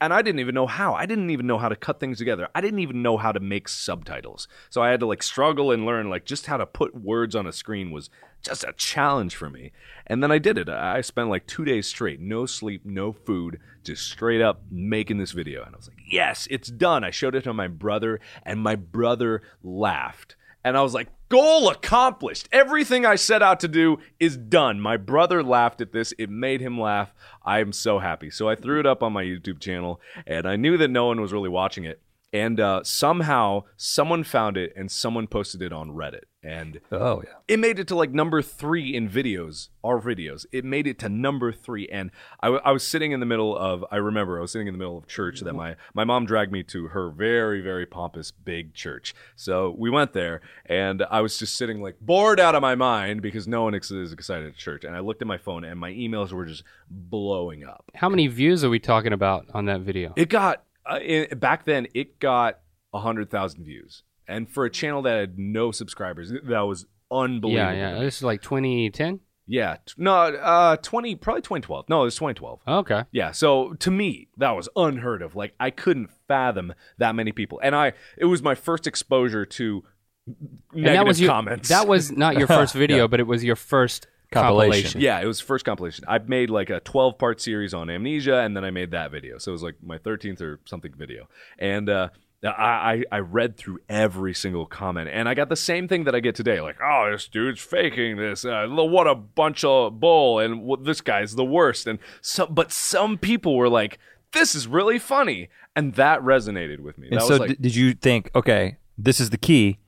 [0.00, 0.94] And I didn't even know how.
[0.94, 2.48] I didn't even know how to cut things together.
[2.54, 4.48] I didn't even know how to make subtitles.
[4.70, 7.46] So I had to like struggle and learn like just how to put words on
[7.46, 8.08] a screen was
[8.42, 9.72] just a challenge for me.
[10.06, 10.68] And then I did it.
[10.68, 15.32] I spent like 2 days straight, no sleep, no food, just straight up making this
[15.32, 15.62] video.
[15.64, 18.76] And I was like, "Yes, it's done." I showed it to my brother and my
[18.76, 20.36] brother laughed.
[20.66, 22.48] And I was like, goal accomplished.
[22.50, 24.80] Everything I set out to do is done.
[24.80, 26.12] My brother laughed at this.
[26.18, 27.14] It made him laugh.
[27.44, 28.30] I am so happy.
[28.30, 31.20] So I threw it up on my YouTube channel, and I knew that no one
[31.20, 32.00] was really watching it.
[32.32, 36.24] And uh, somehow someone found it and someone posted it on Reddit.
[36.42, 37.32] And Oh yeah.
[37.48, 40.46] it made it to like number three in videos, our videos.
[40.52, 43.56] It made it to number three, and I, w- I was sitting in the middle
[43.56, 43.84] of.
[43.90, 46.52] I remember I was sitting in the middle of church that my my mom dragged
[46.52, 49.12] me to her very very pompous big church.
[49.34, 53.22] So we went there, and I was just sitting like bored out of my mind
[53.22, 54.84] because no one is excited at church.
[54.84, 57.86] And I looked at my phone, and my emails were just blowing up.
[57.94, 60.12] How many views are we talking about on that video?
[60.16, 61.86] It got uh, in, back then.
[61.94, 62.60] It got
[62.94, 67.74] hundred thousand views, and for a channel that had no subscribers, that was unbelievable.
[67.74, 68.00] yeah, yeah.
[68.00, 69.20] This is like 2010.
[69.48, 71.88] Yeah, no, uh, twenty, probably twenty twelve.
[71.88, 72.60] No, it was twenty twelve.
[72.66, 73.04] Okay.
[73.12, 75.36] Yeah, so to me, that was unheard of.
[75.36, 79.84] Like I couldn't fathom that many people, and I it was my first exposure to
[80.26, 81.68] negative and that was your, comments.
[81.68, 85.00] That was not your first video, but it was your first Compilation.
[85.00, 86.04] yeah, it was first compilation.
[86.08, 89.38] I made like a twelve part series on amnesia, and then I made that video.
[89.38, 91.88] So it was like my thirteenth or something video, and.
[91.88, 92.08] uh
[92.44, 96.14] I, I I read through every single comment, and I got the same thing that
[96.14, 96.60] I get today.
[96.60, 98.44] Like, oh, this dude's faking this.
[98.44, 101.86] Uh, what a bunch of bull, and what, this guy's the worst.
[101.86, 103.98] And so, but some people were like,
[104.32, 107.08] "This is really funny," and that resonated with me.
[107.08, 109.78] And that so, was like, d- did you think, okay, this is the key?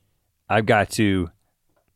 [0.49, 1.30] I've got to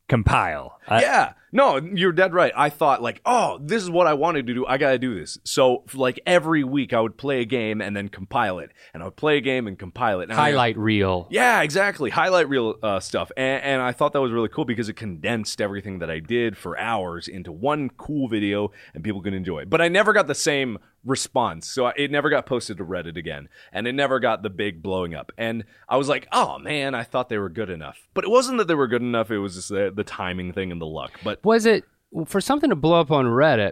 [0.07, 0.79] compile.
[0.87, 1.33] I- yeah.
[1.55, 2.51] No, you're dead right.
[2.55, 4.65] I thought like, oh, this is what I wanted to do.
[4.65, 5.37] I got to do this.
[5.43, 9.05] So like every week I would play a game and then compile it, and I
[9.05, 10.23] would play a game and compile it.
[10.23, 11.27] And I- Highlight reel.
[11.29, 12.09] yeah, exactly.
[12.09, 15.61] Highlight reel uh, stuff, and, and I thought that was really cool because it condensed
[15.61, 19.69] everything that I did for hours into one cool video, and people could enjoy it.
[19.69, 23.15] But I never got the same response, so I- it never got posted to Reddit
[23.17, 25.31] again, and it never got the big blowing up.
[25.37, 28.57] And I was like, oh man, I thought they were good enough, but it wasn't
[28.57, 29.29] that they were good enough.
[29.29, 31.19] It was just the, the timing thing and the luck.
[31.23, 31.85] But Was it
[32.25, 33.71] for something to blow up on Reddit?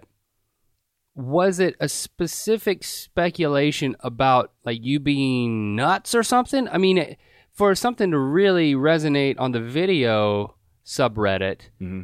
[1.14, 6.70] Was it a specific speculation about like you being nuts or something?
[6.70, 7.18] I mean, it-
[7.52, 12.04] for something to really resonate on the video subreddit, Mm-hmm.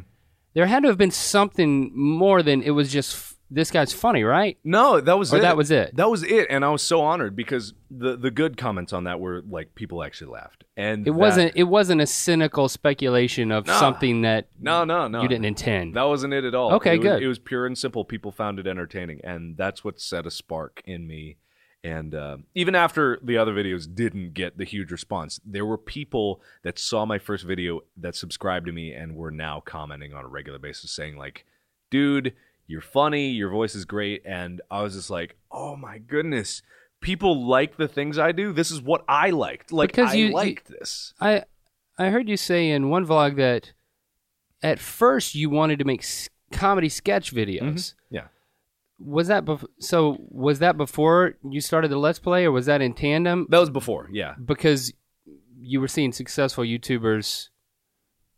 [0.52, 4.58] there had to have been something more than it was just this guy's funny, right?
[4.64, 5.40] No, that was Or it.
[5.40, 5.96] that was it?
[5.96, 9.20] That was it, and I was so honored because the the good comments on that
[9.20, 11.52] were like people actually laughed, and It that- wasn't.
[11.56, 13.72] It wasn't a cynical speculation of No.
[13.74, 15.22] something that No, no, no.
[15.22, 15.94] you didn't intend.
[15.94, 16.74] That wasn't it at all.
[16.74, 17.22] Okay, it was, good.
[17.22, 18.04] It was pure and simple.
[18.04, 21.38] People found it entertaining, and that's what set a spark in me.
[21.84, 26.42] And uh, even after the other videos didn't get the huge response, there were people
[26.64, 30.28] that saw my first video that subscribed to me and were now commenting on a
[30.28, 31.44] regular basis, saying like,
[31.90, 32.34] "Dude,
[32.68, 33.30] you're funny.
[33.30, 36.62] Your voice is great." And I was just like, "Oh my goodness."
[37.00, 38.52] People like the things I do.
[38.52, 39.72] This is what I liked.
[39.72, 41.14] Like Because I you- you- liked this.
[41.20, 41.44] I
[41.98, 43.72] I heard you say in one vlog that
[44.62, 47.62] at first you wanted to make s- comedy sketch videos.
[47.62, 48.14] Mm-hmm.
[48.14, 48.24] Yeah.
[49.00, 50.16] Was that bef- so?
[50.28, 53.46] Was that before you started the Let's Play, or was that in tandem?
[53.48, 54.34] That was before, yeah.
[54.44, 54.92] Because
[55.60, 57.48] you were seeing successful YouTubers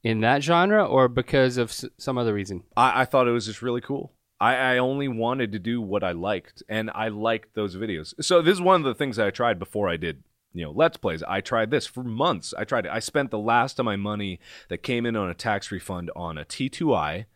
[0.03, 2.65] in that genre, or because of s- some other reason?
[2.77, 4.13] I, I thought it was just really cool.
[4.41, 8.15] I, I only wanted to do what I liked, and I liked those videos.
[8.25, 10.23] So this is one of the things that I tried before I did,
[10.55, 11.23] you know, Let's Plays.
[11.23, 12.55] I tried this for months.
[12.57, 12.93] I tried it.
[12.93, 16.39] I spent the last of my money that came in on a tax refund on
[16.39, 17.27] a T2i.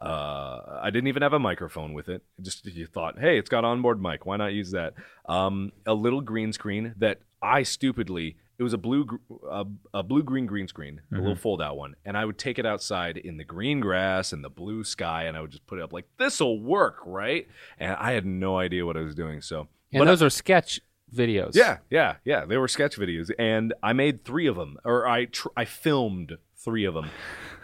[0.00, 2.22] Uh, I didn't even have a microphone with it.
[2.40, 4.26] Just you thought, hey, it's got onboard mic.
[4.26, 4.94] Why not use that?
[5.26, 8.36] Um, a little green screen that I stupidly.
[8.62, 9.08] It was a blue,
[9.50, 11.40] a, a blue green green screen, a little mm-hmm.
[11.40, 14.48] fold out one, and I would take it outside in the green grass and the
[14.48, 17.48] blue sky, and I would just put it up like this'll work, right?
[17.76, 19.40] And I had no idea what I was doing.
[19.40, 20.80] So, And but those are sketch
[21.12, 21.56] videos.
[21.56, 22.44] yeah, yeah, yeah.
[22.44, 26.38] They were sketch videos, and I made three of them, or I tr- I filmed
[26.64, 27.10] three of them,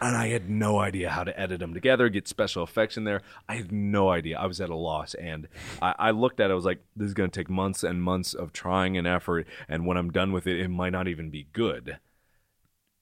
[0.01, 3.22] and I had no idea how to edit them together, get special effects in there.
[3.49, 4.38] I had no idea.
[4.38, 5.49] I was at a loss, and
[5.80, 6.53] I, I looked at it.
[6.53, 9.46] I was like, "This is going to take months and months of trying and effort,
[9.68, 11.99] and when I'm done with it, it might not even be good."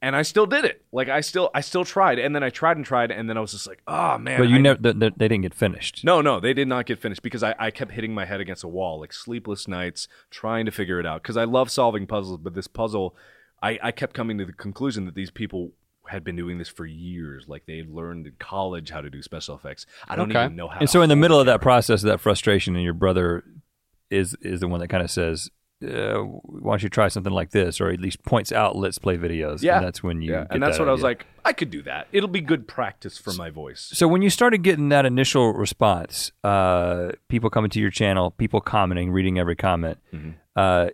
[0.02, 0.84] And I still did it.
[0.92, 3.40] Like I still, I still tried, and then I tried and tried, and then I
[3.40, 6.04] was just like, "Oh man!" But you I- never, th- th- they didn't get finished.
[6.04, 8.62] no, no, they did not get finished because I, I kept hitting my head against
[8.62, 11.22] a wall, like sleepless nights, trying to figure it out.
[11.22, 13.16] Because I love solving puzzles, but this puzzle,
[13.62, 15.72] I, I kept coming to the conclusion that these people
[16.08, 17.46] had been doing this for years.
[17.48, 19.86] Like they had learned in college how to do special effects.
[20.08, 20.44] I don't Okay.
[20.44, 20.80] even know how.
[20.80, 23.44] And so in the middle of that process, of that frustration, and your brother
[24.10, 25.50] is is the one that kind of says,
[25.84, 29.18] uh, "Why don't you try something like this?" Or at least points out "Let's play
[29.18, 30.32] videos." yeah, and that's when you.
[30.32, 31.26] yeah, and that's that what I was like.
[31.44, 32.06] I could do that.
[32.12, 33.90] It'll be good practice for my voice.
[33.92, 38.60] So when you started getting that initial response, uh, people coming to your channel, people
[38.60, 40.30] commenting, reading every comment, Mm-hmm.
[40.54, 40.88] uh,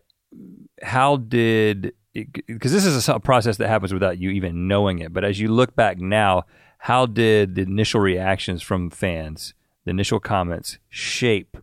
[0.82, 1.92] how did?
[2.14, 5.12] Because this is a, process that happens without you even knowing it.
[5.12, 6.44] But as you look back now,
[6.78, 9.54] how did the initial reactions from fans,
[9.84, 11.56] the initial comments, shape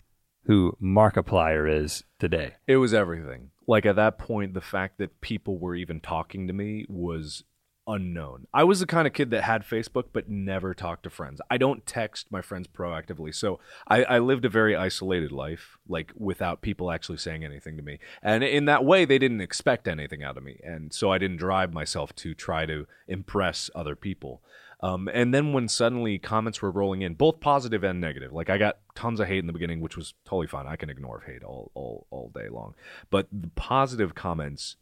[0.46, 2.56] who Markiplier is today?
[2.68, 3.52] It was everything.
[3.68, 7.44] Like at that point, the fact that people were even talking to me was
[7.90, 8.46] unknown.
[8.54, 11.42] I was the kind of kid that had Facebook but never talked to friends.
[11.50, 13.34] I don't text my friends proactively.
[13.34, 17.84] So I, I lived a very isolated life, like without people actually saying anything to
[17.84, 18.00] me.
[18.22, 20.60] And in that way, they didn't expect anything out of me.
[20.64, 24.42] And so I didn't drive myself to try to impress other people.
[24.82, 28.58] Um, and then when suddenly comments were rolling in, both positive and negative, like I
[28.58, 30.68] got tons of hate in the beginning, which was totally fine.
[30.68, 32.76] I can ignore hate all, all, all day long.
[33.10, 34.78] But the positive comments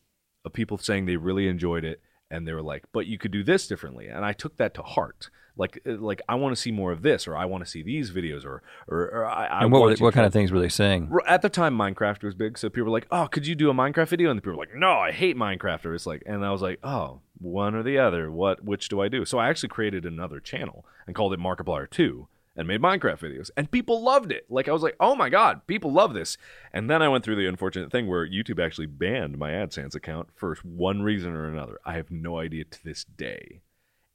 [0.45, 3.43] of people saying they really enjoyed it and they were like, but you could do
[3.43, 4.07] this differently.
[4.07, 5.29] And I took that to heart.
[5.59, 7.81] Like, uh, like I want to see more of this, or I want to see
[7.81, 10.51] these videos, or, or, or I, I And what, were they- what kind of things
[10.51, 11.11] were they saying?
[11.27, 13.73] At the time minecraft was big so people were like oh could you do a
[13.73, 16.45] minecraft video and the people were like no i hate minecraft or it's like and
[16.45, 19.49] i was like oh one or the other what which do i do so i
[19.49, 24.03] actually created another channel and called it markiplier 2 and made minecraft videos and people
[24.03, 24.45] loved it.
[24.49, 26.37] Like i was like oh my god people love this.
[26.73, 30.29] And then i went through the unfortunate thing where youtube actually banned my adsense account
[30.35, 31.79] for one reason or another.
[31.85, 33.61] I have no idea to this day.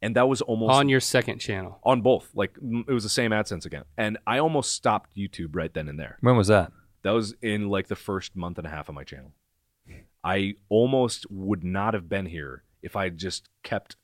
[0.03, 1.79] And that was almost On your second channel.
[1.85, 2.29] on both.
[2.35, 2.57] Like
[2.89, 3.87] it was the same adsense account.
[3.97, 6.19] And i almost stopped youtube right then and there.
[6.21, 6.73] When was that?
[7.03, 9.33] that was in like the first month and a half of my channel.
[10.25, 13.97] I almost would not have been here if I just kept,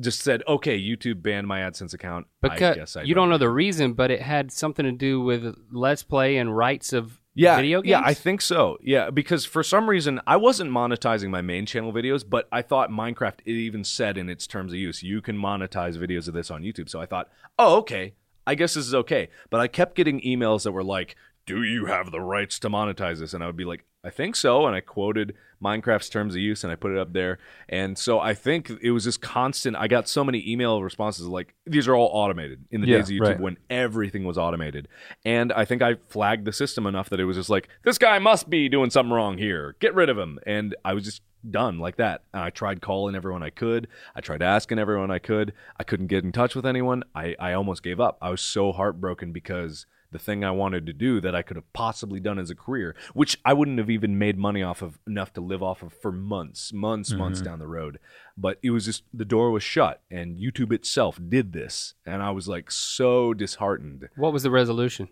[0.00, 2.26] just said, okay, YouTube banned my AdSense account.
[2.42, 5.20] I Because guess I you don't know the reason, but it had something to do
[5.20, 7.90] with Let's Play and rights of yeah, video games.
[7.90, 8.78] Yeah, I think so.
[8.82, 12.90] Yeah, because for some reason I wasn't monetizing my main channel videos, but I thought
[12.90, 16.50] Minecraft it even said in its terms of use you can monetize videos of this
[16.50, 16.88] on YouTube.
[16.88, 17.28] So I thought,
[17.58, 18.14] oh, okay,
[18.46, 19.28] I guess this is okay.
[19.50, 21.14] But I kept getting emails that were like,
[21.48, 24.36] "Do you have the rights to monetize this?" And I would be like, "I think
[24.36, 27.38] so." And I quoted Minecraft's terms of use and I put it up there.
[27.68, 29.76] And so I think it was just constant.
[29.76, 33.10] I got so many email responses like these are all automated in the Yeah, days
[33.10, 33.40] of YouTube right.
[33.40, 34.88] when everything was automated.
[35.24, 38.18] And I think I flagged the system enough that it was just like, this guy
[38.18, 39.74] must be doing something wrong here.
[39.80, 40.38] Get rid of him.
[40.46, 42.22] And I was just done like that.
[42.32, 43.88] And I tried calling everyone I could.
[44.14, 45.52] I tried asking everyone I could.
[45.76, 47.02] I couldn't get in touch with anyone.
[47.14, 48.18] I, I almost gave up.
[48.22, 51.70] I was so heartbroken because the thing I wanted to do that I could have
[51.72, 55.32] possibly done as a career, which I wouldn't have even made money off of enough
[55.34, 57.98] to live off of for months, months, months down the road.
[58.36, 61.94] But it was just the door was shut and YouTube itself did this.
[62.06, 64.08] And I was like so disheartened.
[64.16, 65.08] What was the resolution?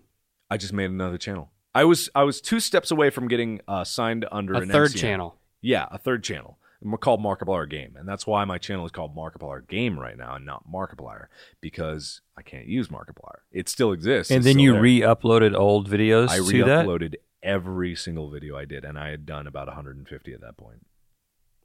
[0.50, 1.50] I just made another channel.
[1.74, 4.92] I was I was two steps away from getting uh, signed under A an third
[4.92, 4.96] MCN.
[5.00, 5.36] channel.
[5.60, 6.58] Yeah, a third channel.
[7.00, 10.44] Called Markiplier Game, and that's why my channel is called Markiplier Game right now, and
[10.46, 11.26] not Markiplier,
[11.60, 13.38] because I can't use Markiplier.
[13.50, 14.82] It still exists, And then you there.
[14.82, 19.66] re-uploaded old videos I re-uploaded every single video I did, and I had done about
[19.68, 20.84] 150 at that point.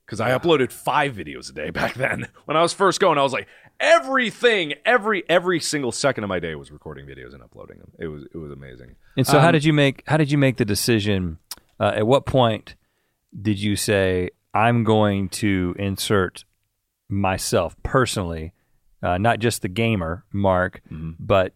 [0.05, 2.27] because I uploaded five videos a day back then.
[2.45, 3.47] When I was first going, I was like
[3.79, 7.91] everything, every every single second of my day was recording videos and uploading them.
[7.99, 8.95] It was it was amazing.
[9.17, 11.37] And so, how Um, did you make how did you make the decision?
[11.79, 12.75] Uh, at what point
[13.41, 16.43] did you say I'm going to insert
[17.09, 18.53] myself personally,
[19.03, 21.11] uh, not just the gamer Mark, Mm-hmm.
[21.19, 21.53] but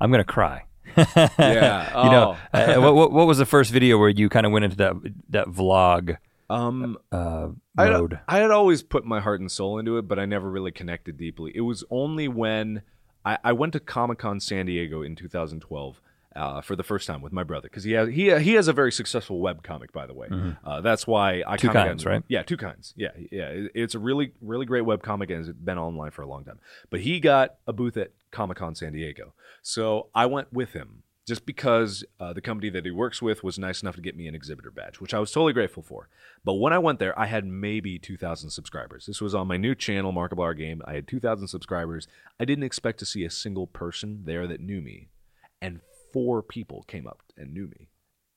[0.00, 0.64] I'm going to cry.
[0.96, 1.04] Yeah,
[2.04, 2.58] You know, Oh.
[2.88, 4.94] uh, what, what was the first video where you kind of went into that
[5.30, 6.16] that vlog
[6.48, 8.20] Um, uh, I, mode?
[8.28, 11.16] I had always put my heart and soul into it, but I never really connected
[11.16, 11.52] deeply.
[11.54, 12.82] It was only when
[13.24, 16.00] I, I went to Comic Con San Diego in 2012
[16.36, 18.72] uh, for the first time with my brother because he has he he has a
[18.72, 20.28] very successful web comic, by the way.
[20.64, 21.56] Uh, that's why I Mm-hmm.
[21.56, 22.22] Two kinda got- kinds, right?
[22.28, 22.92] Yeah, two kinds.
[22.96, 23.48] Yeah, yeah.
[23.48, 26.44] It- It's a really really great web comic and it's been online for a long
[26.44, 26.58] time.
[26.90, 29.32] But he got a booth at Comic Con San Diego,
[29.62, 31.02] so I went with him.
[31.28, 34.28] Just because uh, the company that he works with was nice enough to get me
[34.28, 36.08] an exhibitor badge, which I was totally grateful for.
[36.44, 39.06] But when I went there, I had maybe 2,000 subscribers.
[39.06, 40.82] This was on my new channel, Markiplier Game.
[40.84, 42.06] I had 2,000 subscribers.
[42.38, 45.08] I didn't expect to see a single person there that knew me,
[45.60, 45.80] and
[46.12, 47.88] four people came up and knew me.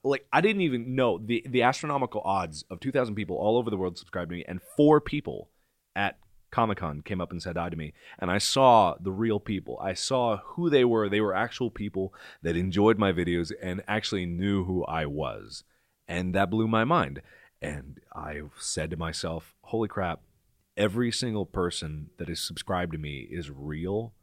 [0.03, 3.77] Like I didn't even know the the astronomical odds of 2,000 people all over the
[3.77, 5.49] world subscribed to me, and four people
[5.95, 6.17] at
[6.51, 9.77] Comic Con came up and said hi to me, and I saw the real people.
[9.81, 11.09] I saw who they were.
[11.09, 15.63] They were actual people that enjoyed my videos and actually knew who I was,
[16.07, 17.21] and that blew my mind.
[17.61, 20.21] And I said to myself, "Holy crap!
[20.77, 24.13] Every single person that is subscribed to me is real,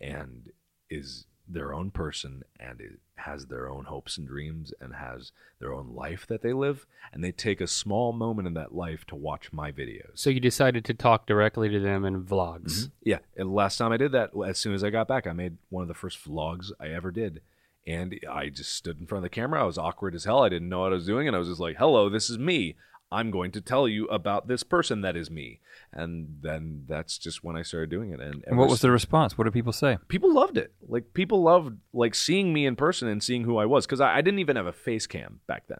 [0.00, 0.50] and
[0.88, 5.72] is their own person, and it has their own hopes and dreams, and has their
[5.72, 9.16] own life that they live, and they take a small moment in that life to
[9.16, 12.64] watch my videos." So you decided to talk directly to them in vlogs.
[12.64, 12.88] Mm-hmm.
[13.02, 15.56] Yeah, and last time I did that, as soon as I got back, I made
[15.70, 17.40] one of the first vlogs I ever did.
[17.86, 19.62] And I just stood in front of the camera.
[19.62, 20.42] I was awkward as hell.
[20.42, 21.26] I didn't know what I was doing.
[21.26, 22.76] And I was just like, hello, this is me.
[23.10, 25.60] I'm going to tell you about this person that is me.
[25.92, 28.20] And then that's just when I started doing it.
[28.20, 29.38] And, And what was the response?
[29.38, 29.96] What did people say?
[30.08, 30.72] people loved it.
[30.86, 34.16] Like people loved like seeing me in person and seeing who I was because I,
[34.16, 35.78] I didn't even have a face cam back then.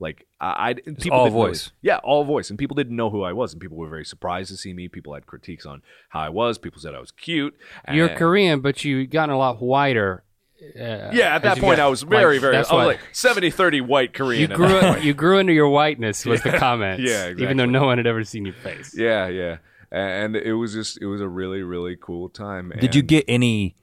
[0.00, 1.72] Like I, I people all didn't really- voice.
[1.82, 4.48] yeah, all voice, and people didn't know who I was, and people were very surprised
[4.50, 4.86] to see me.
[4.86, 6.56] People had critiques on how I was.
[6.56, 7.56] People said I was cute.
[7.92, 10.22] You're Korean, but you have gotten a lot whiter.
[10.60, 12.56] Uh, Yeah, at that point, got- I was very, like, very.
[12.56, 14.50] I was why like 70 30 white Korean.
[14.50, 17.00] you grew you grew into your whiteness was the comment.
[17.00, 18.94] Yeah, Even though no one had ever seen your face.
[18.96, 19.58] Yeah, yeah.
[19.90, 22.72] And it was just, it was a really, really cool time.
[22.78, 23.74] Did you get any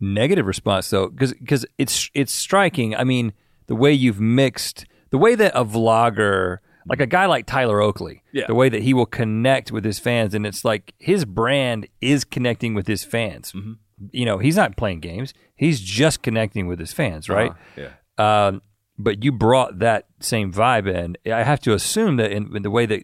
[0.00, 1.08] negative response though?
[1.08, 1.34] Because
[1.78, 2.94] it's it's striking.
[2.96, 3.32] I mean,
[3.66, 8.22] the way you've mixed the way that a vlogger, like a guy like Tyler Oakley,
[8.32, 8.46] Yeah.
[8.46, 12.24] the way that he will connect with his fans, and it's like his brand is
[12.24, 13.52] connecting with his fans.
[13.52, 13.72] Mm-hmm.
[14.12, 17.50] You know, he's not playing games; he's just connecting with his fans, right?
[17.50, 17.88] Uh-huh,
[18.18, 18.46] Yeah.
[18.46, 18.62] Um,
[18.98, 21.16] but you brought that same vibe in.
[21.32, 23.02] I have to assume that in, in the way that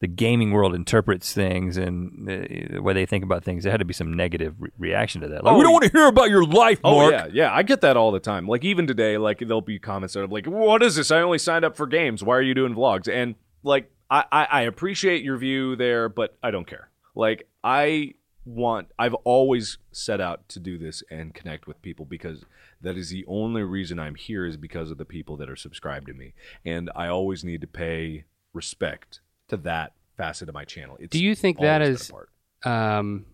[0.00, 3.78] the gaming world interprets things and the, the way they think about things, there had
[3.78, 5.42] to be some negative re- reaction to that.
[5.44, 7.12] Like, Oh, we don't want to hear about your life, Oh Mark.
[7.12, 7.54] yeah, yeah.
[7.54, 8.46] I get that all the time.
[8.46, 11.10] Like even today, like there'll be comments that are like, "What is this?
[11.10, 12.22] I only signed up for games.
[12.22, 16.36] Why are you doing vlogs?" And like, I I, I appreciate your view there, but
[16.42, 16.90] I don't care.
[17.14, 18.14] Like I
[18.44, 18.88] want.
[18.98, 22.44] I've always set out to do this and connect with people because
[22.80, 26.06] that is the only reason I'm here is because of the people that are subscribed
[26.06, 26.34] to me,
[26.64, 30.96] and I always need to pay respect to that facet of my channel.
[31.00, 32.10] It's Do you think that is-
[32.64, 33.26] a um,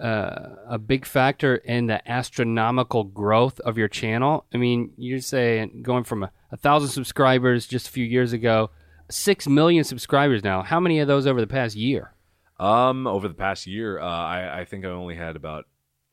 [0.00, 4.44] uh, a big factor in the astronomical growth of your channel.
[4.54, 8.70] I mean, you're saying going from a, a thousand subscribers just a few years ago,
[9.10, 10.62] six million subscribers now.
[10.62, 12.12] How many of those over the past year?
[12.58, 15.66] Um, over the past year, uh, I I think I only had about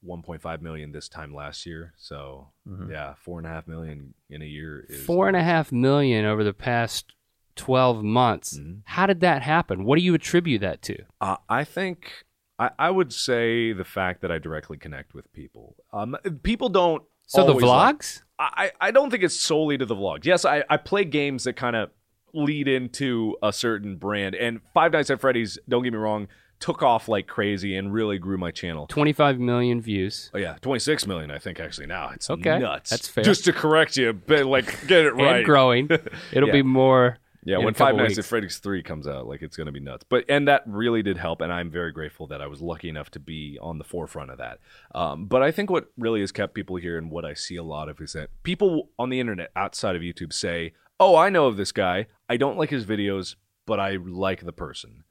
[0.05, 1.93] 1.5 million this time last year.
[1.97, 2.49] So
[2.89, 6.25] yeah, four and a half million in a year is Four and a half million
[6.25, 7.13] over the past
[7.55, 8.57] twelve months.
[8.57, 8.79] Mm-hmm.
[8.85, 9.85] How did that happen?
[9.85, 10.97] What do you attribute that to?
[11.21, 12.11] Uh, I think
[12.59, 15.75] I, I would say the fact that I directly connect with people.
[15.91, 17.03] Um, people don't.
[17.27, 18.21] So the always like- vlogs?
[18.37, 20.25] I, I don't think it's solely to the vlogs.
[20.25, 21.89] Yes, I, I play games that kind of
[22.35, 24.35] lead into a certain brand.
[24.35, 26.27] And Five Nights at Freddy's, don't get me wrong,
[26.59, 28.87] took off like crazy and really grew my channel.
[28.87, 30.29] Twenty five million views.
[30.33, 32.11] Oh yeah, 26 million I think actually now.
[32.13, 32.89] It's Okay, nuts.
[32.89, 33.23] that's fair.
[33.23, 35.37] Just to correct you, but like get it right.
[35.37, 35.89] And growing.
[36.31, 36.53] It'll Yeah.
[36.53, 37.17] be more.
[37.47, 38.25] Yeah, when Five Nights at.
[38.25, 40.03] Freddy's 3 comes out, like it's going to be nuts.
[40.09, 43.11] But and that really did help and I'm very grateful that I was lucky enough
[43.11, 44.59] to be on the forefront of that.
[44.95, 47.63] Um, but I think what really has kept people here and what I see a
[47.63, 51.47] lot of is that people on the internet outside of YouTube say, "Oh, I know
[51.47, 52.07] of this guy.
[52.29, 53.35] I don't like his videos,
[53.65, 55.03] but I like the person."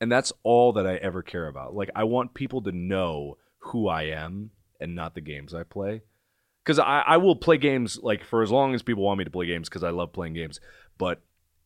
[0.00, 1.74] And that's all that I ever care about.
[1.74, 6.02] Like I want people to know who I am and not the games I play.
[6.64, 9.30] Because I, I will play games like for as long as people want me to
[9.30, 10.60] play games because I love playing games.
[10.98, 11.22] But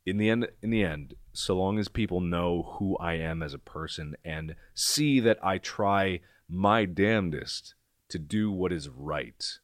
[0.06, 3.52] in the end in the end so long as people know who i am as
[3.52, 7.74] a person and see that i try my damnedest
[8.08, 9.58] to do what is right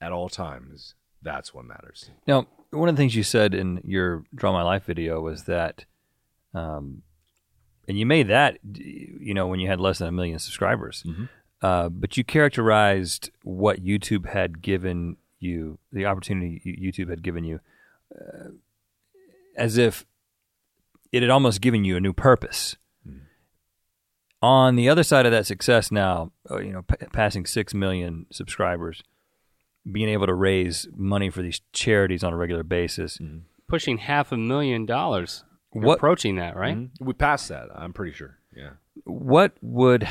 [0.00, 4.24] at all times that's what matters Now, one of the things you said in your
[4.34, 5.84] Draw My Life video was that,
[6.54, 7.02] um,
[7.88, 11.04] and you made that, you know, when you had less than a million subscribers,
[11.62, 17.60] uh, but you characterized what YouTube had given you, the opportunity YouTube had given you,
[18.14, 18.50] uh,
[19.56, 20.06] as if
[21.12, 22.76] it had almost given you a new purpose.
[24.42, 28.24] On the other side of that success now, uh, you know, p- passing six million
[28.30, 29.02] subscribers,
[29.90, 33.18] being able to raise money for these charities on a regular basis.
[33.68, 35.44] Pushing half a million dollars.
[35.74, 36.76] You're What- approaching that, right?
[36.76, 36.90] Mhm.
[37.00, 38.72] we passed that i'm pretty sure yeah
[39.04, 40.02] What would,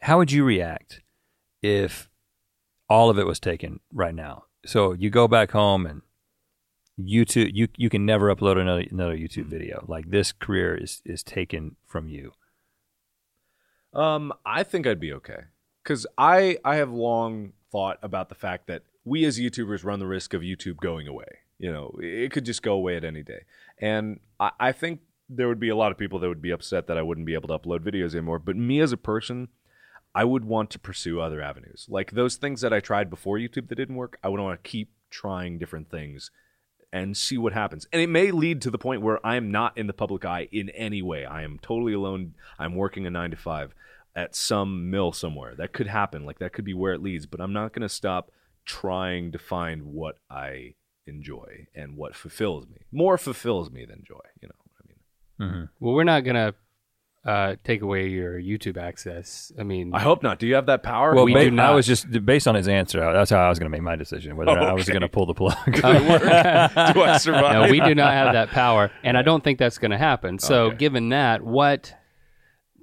[0.00, 1.00] how would you react
[1.62, 2.10] if
[2.88, 4.46] all of it was taken right now?
[4.66, 6.02] So you go back home and
[7.00, 9.84] YouTube, you you can never upload another another YouTube video.
[9.88, 12.32] Like this career is is taken from you.
[13.94, 15.44] Um, I think I'd be okay
[15.82, 20.06] because I I have long thought about the fact that we as YouTubers run the
[20.06, 21.38] risk of YouTube going away.
[21.58, 23.44] You know, it could just go away at any day,
[23.78, 26.86] and I, I think there would be a lot of people that would be upset
[26.86, 28.38] that I wouldn't be able to upload videos anymore.
[28.38, 29.48] But me as a person,
[30.14, 33.68] I would want to pursue other avenues, like those things that I tried before YouTube
[33.68, 34.18] that didn't work.
[34.22, 36.30] I would want to keep trying different things
[36.92, 37.86] and see what happens.
[37.92, 40.48] And it may lead to the point where I am not in the public eye
[40.52, 41.24] in any way.
[41.24, 42.34] I am totally alone.
[42.58, 43.74] I'm working a nine to five
[44.14, 45.54] at some mill somewhere.
[45.56, 46.24] That could happen.
[46.26, 47.26] Like that could be where it leads.
[47.26, 48.30] But I'm not going to stop
[48.64, 50.74] trying to find what I
[51.06, 52.78] enjoy and what fulfills me.
[52.92, 54.20] More fulfills me than joy.
[54.40, 55.68] You know what I mean?
[55.80, 56.54] Well, we're not gonna
[57.24, 59.50] uh, take away your YouTube access.
[59.58, 60.38] I mean, I hope not.
[60.38, 61.12] Do you have that power?
[61.14, 61.74] Well, We ba- do I not.
[61.74, 63.00] was just based on his answer.
[63.12, 65.00] That's how I was going to make my decision whether or not I was going
[65.02, 65.56] to pull the plug.
[65.66, 67.52] do I survive?
[67.64, 70.38] no, we do not have that power, and I don't think that's going to happen.
[70.38, 70.76] So, Okay.
[70.76, 71.92] given that, what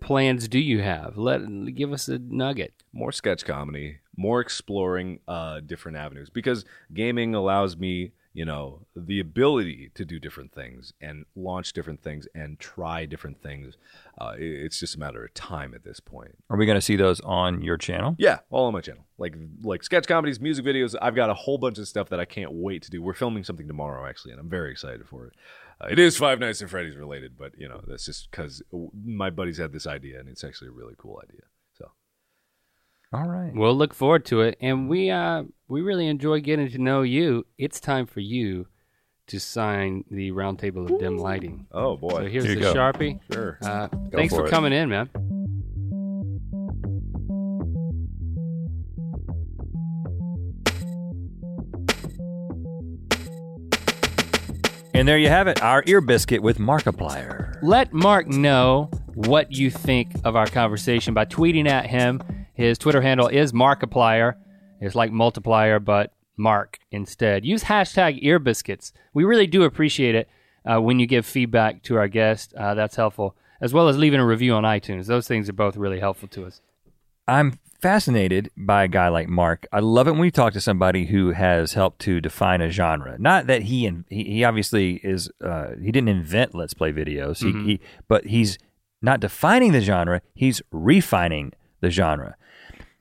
[0.02, 1.18] plans do you have?
[1.18, 1.42] Let
[1.76, 2.74] give us a nugget.
[2.94, 9.20] more sketch comedy, more exploring uh, different avenues because gaming allows me, you know, the
[9.20, 13.76] ability to do different things and launch different things and try different things.
[14.20, 16.36] Uh, it- it's just a matter of time at this point.
[16.50, 18.16] Are we going to see those on your channel?
[18.18, 20.96] Yeah, all on my channel, like like sketch comedies, music videos.
[21.02, 23.02] I've got a whole bunch of stuff that I can't wait to do.
[23.02, 25.34] We're filming something tomorrow actually, and I'm very excited for it.
[25.82, 28.62] Uh, it is Five Nights at Freddy's related, but you know that's just because
[29.06, 31.42] my buddies had this idea, and it's actually a really cool idea.
[31.78, 31.92] So.
[33.14, 33.52] All right.
[33.54, 37.46] We'll look forward to it, and we uh, we really enjoy getting to know you.
[37.58, 38.68] It's time for you
[39.28, 41.68] to sign the round table of dim lighting.
[41.72, 42.10] Oh boy.
[42.10, 42.74] So here's Here the go.
[42.74, 43.20] sharpie.
[43.32, 43.58] Sure.
[43.62, 45.10] Uh, thanks for for coming in, man.
[55.00, 57.58] And there you have it, our ear biscuit with Markiplier.
[57.62, 62.22] Let Mark know what you think of our conversation by tweeting at him.
[62.54, 64.36] His Twitter handle is Markiplier.
[64.82, 67.46] It's like multiplier, but Mark instead.
[67.46, 68.92] Use hashtag earbiscuits.
[69.14, 70.28] We really do appreciate it
[70.70, 72.54] uh, when you give feedback to our guest.
[72.54, 75.06] Uh, that's helpful, as well as leaving a review on iTunes.
[75.06, 76.60] Those things are both really helpful to us.
[77.26, 79.66] I'm fascinated by a guy like Mark.
[79.72, 83.18] I love it when we talk to somebody who has helped to define a genre.
[83.20, 87.44] Not that he and he, he obviously is uh, he didn't invent let's play videos.
[87.44, 88.58] He, he but he's
[89.02, 90.22] not defining the genre.
[90.34, 92.36] He's refining the genre.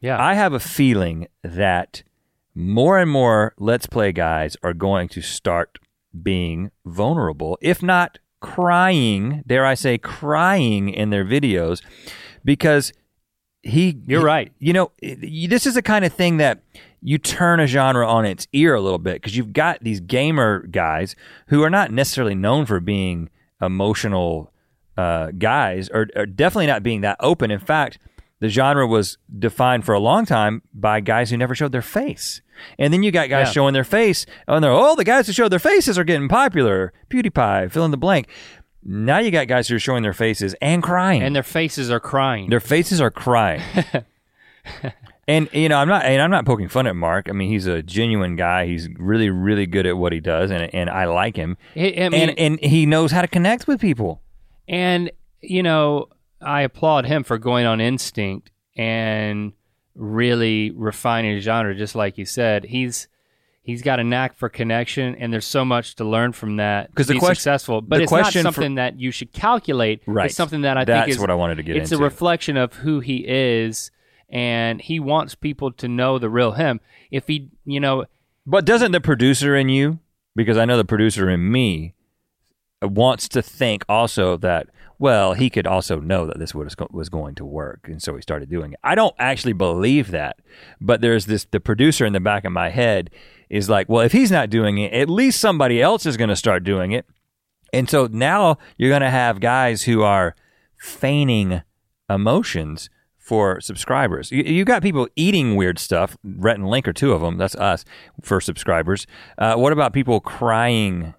[0.00, 0.22] Yeah.
[0.22, 2.02] I have a feeling that
[2.54, 5.78] more and more let's play guys are going to start
[6.22, 11.82] being vulnerable, if not crying, dare I say crying in their videos
[12.44, 12.92] because
[13.68, 14.52] he You're right.
[14.58, 16.62] You know, this is the kind of thing that
[17.00, 20.66] you turn a genre on its ear a little bit because you've got these gamer
[20.66, 21.14] guys
[21.46, 24.52] who are not necessarily known for being emotional
[24.96, 27.50] uh, guys, or, or definitely not being that open.
[27.52, 27.98] In fact,
[28.40, 32.40] the genre was defined for a long time by guys who never showed their face.
[32.78, 33.52] And then you got guys Yeah.
[33.52, 36.92] showing their face, and they're, oh, the guys who show their faces are getting popular.
[37.10, 38.26] PewDiePie, fill in the blank.
[38.84, 41.22] Now you got guys who are showing their faces and crying.
[41.22, 42.48] and their faces are crying.
[42.50, 43.62] Their faces are crying.
[45.28, 47.28] and you know, I'm not and I'm not poking fun at Mark.
[47.28, 48.66] I mean, he's a genuine guy.
[48.66, 51.56] He's really, really good at what he does, and and I like him.
[51.76, 54.22] I- mean- and and he knows how to connect with people.
[54.68, 55.10] And,
[55.40, 56.08] you know,
[56.42, 59.54] I applaud him for going on instinct and
[59.94, 62.64] really refining his genre, just like you said.
[62.64, 63.08] He's
[63.68, 67.04] he's got a knack for connection and there's so much to learn from that 'Cause
[67.06, 67.82] to the be quest- successful.
[67.82, 70.00] But it's not question for- something that you should calculate.
[70.06, 70.26] Right.
[70.26, 72.02] It's something that I That's think is what I wanted to get it's into.
[72.02, 73.90] a reflection of who he is
[74.30, 76.80] and he wants people to know the real him.
[77.10, 78.06] If he you know
[78.46, 79.98] But doesn't the producer in you,
[80.34, 81.92] because I know the producer in me,
[82.82, 84.68] wants to think also that
[84.98, 88.48] well he could also know that this was going to work and so he started
[88.48, 88.80] doing it.
[88.84, 90.38] I don't actually believe that,
[90.80, 93.10] but there's this the producer in the back of my head
[93.48, 96.36] is like, well if he's not doing it, at least somebody else is going to
[96.36, 97.06] start doing it.
[97.72, 100.34] And so now you're going to have guys who are
[100.78, 101.62] feigning
[102.08, 102.88] emotions
[103.28, 104.32] for subscribers.
[104.32, 106.16] You, you got people eating weird stuff.
[106.24, 107.36] Rhett and Link are two of them.
[107.36, 107.84] That's us
[108.22, 109.06] for subscribers.
[109.36, 111.12] Uh, what about people crying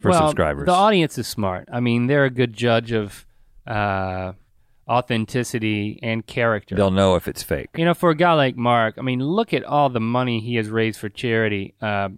[0.00, 0.66] for well, subscribers?
[0.66, 1.68] The audience is smart.
[1.72, 3.26] I mean, they're a good judge of
[3.66, 4.32] uh,
[4.88, 6.74] authenticity and character.
[6.74, 7.70] They'll know if it's fake.
[7.76, 10.56] You know, for a guy like Mark, I mean, look at all the money he
[10.56, 11.74] has raised for charity.
[11.80, 12.10] Uh,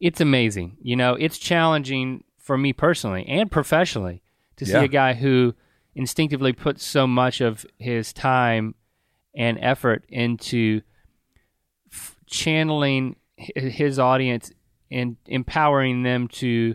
[0.00, 0.76] it's amazing.
[0.82, 4.22] You know, it's challenging for me personally and professionally
[4.56, 4.82] to see Yeah.
[4.82, 5.54] a guy who
[5.94, 8.74] instinctively puts so much of his time
[9.34, 10.80] and effort into
[11.92, 14.52] f- channeling his audience
[14.90, 16.74] and empowering them to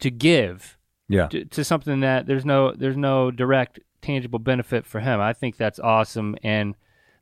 [0.00, 0.76] to give
[1.08, 1.26] Yeah.
[1.28, 5.20] to, to something that there's no there's no direct tangible benefit for him.
[5.20, 6.74] I think that's awesome and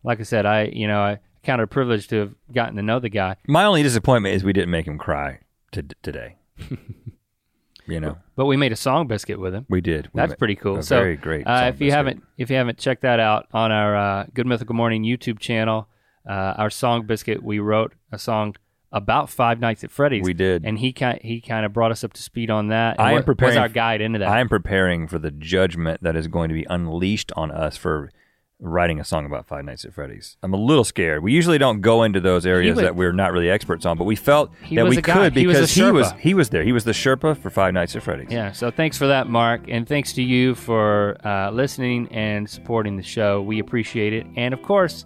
[0.05, 2.83] like I said, I you know I count it a privilege to have gotten to
[2.83, 3.37] know the guy.
[3.47, 5.41] My only disappointment is we didn't make him cry
[5.73, 6.37] to, today.
[7.87, 9.65] you know, But we made a song biscuit with him.
[9.69, 10.09] we did.
[10.13, 10.83] We That's pretty cool.
[10.83, 11.47] so, very great.
[11.47, 11.93] Uh, if you biscuit.
[11.97, 15.89] haven't, if you haven't checked that out on our uh, Good Mythical Morning YouTube channel,
[16.29, 18.57] uh, our song biscuit, we wrote a song
[18.97, 20.25] about Five Nights at Freddy's.
[20.25, 20.65] We did.
[20.65, 22.97] and he kind he kind of brought us up to speed on that.
[22.99, 24.29] and I am wa- was preparing our guide into that.
[24.29, 28.11] I am preparing for the judgment that is going to be unleashed on us for
[28.59, 30.39] writing a song about Five Nights at Freddy's.
[30.43, 31.23] I'm a little scared.
[31.23, 34.05] We usually don't go into those areas was- that we're not really experts on, but
[34.05, 35.13] we felt that we a guy.
[35.29, 36.63] could He was because he was he was there.
[36.65, 38.29] He was the Sherpa for Five Nights at Freddy's.
[38.31, 38.53] yeah.
[38.53, 43.03] So thanks for that, Mark, and thanks to you for uh, listening and supporting the
[43.03, 43.43] show.
[43.43, 45.05] We appreciate it, and of course,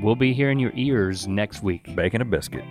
[0.00, 1.92] we'll be here in your ears next week.
[1.96, 2.62] Bacon a biscuit.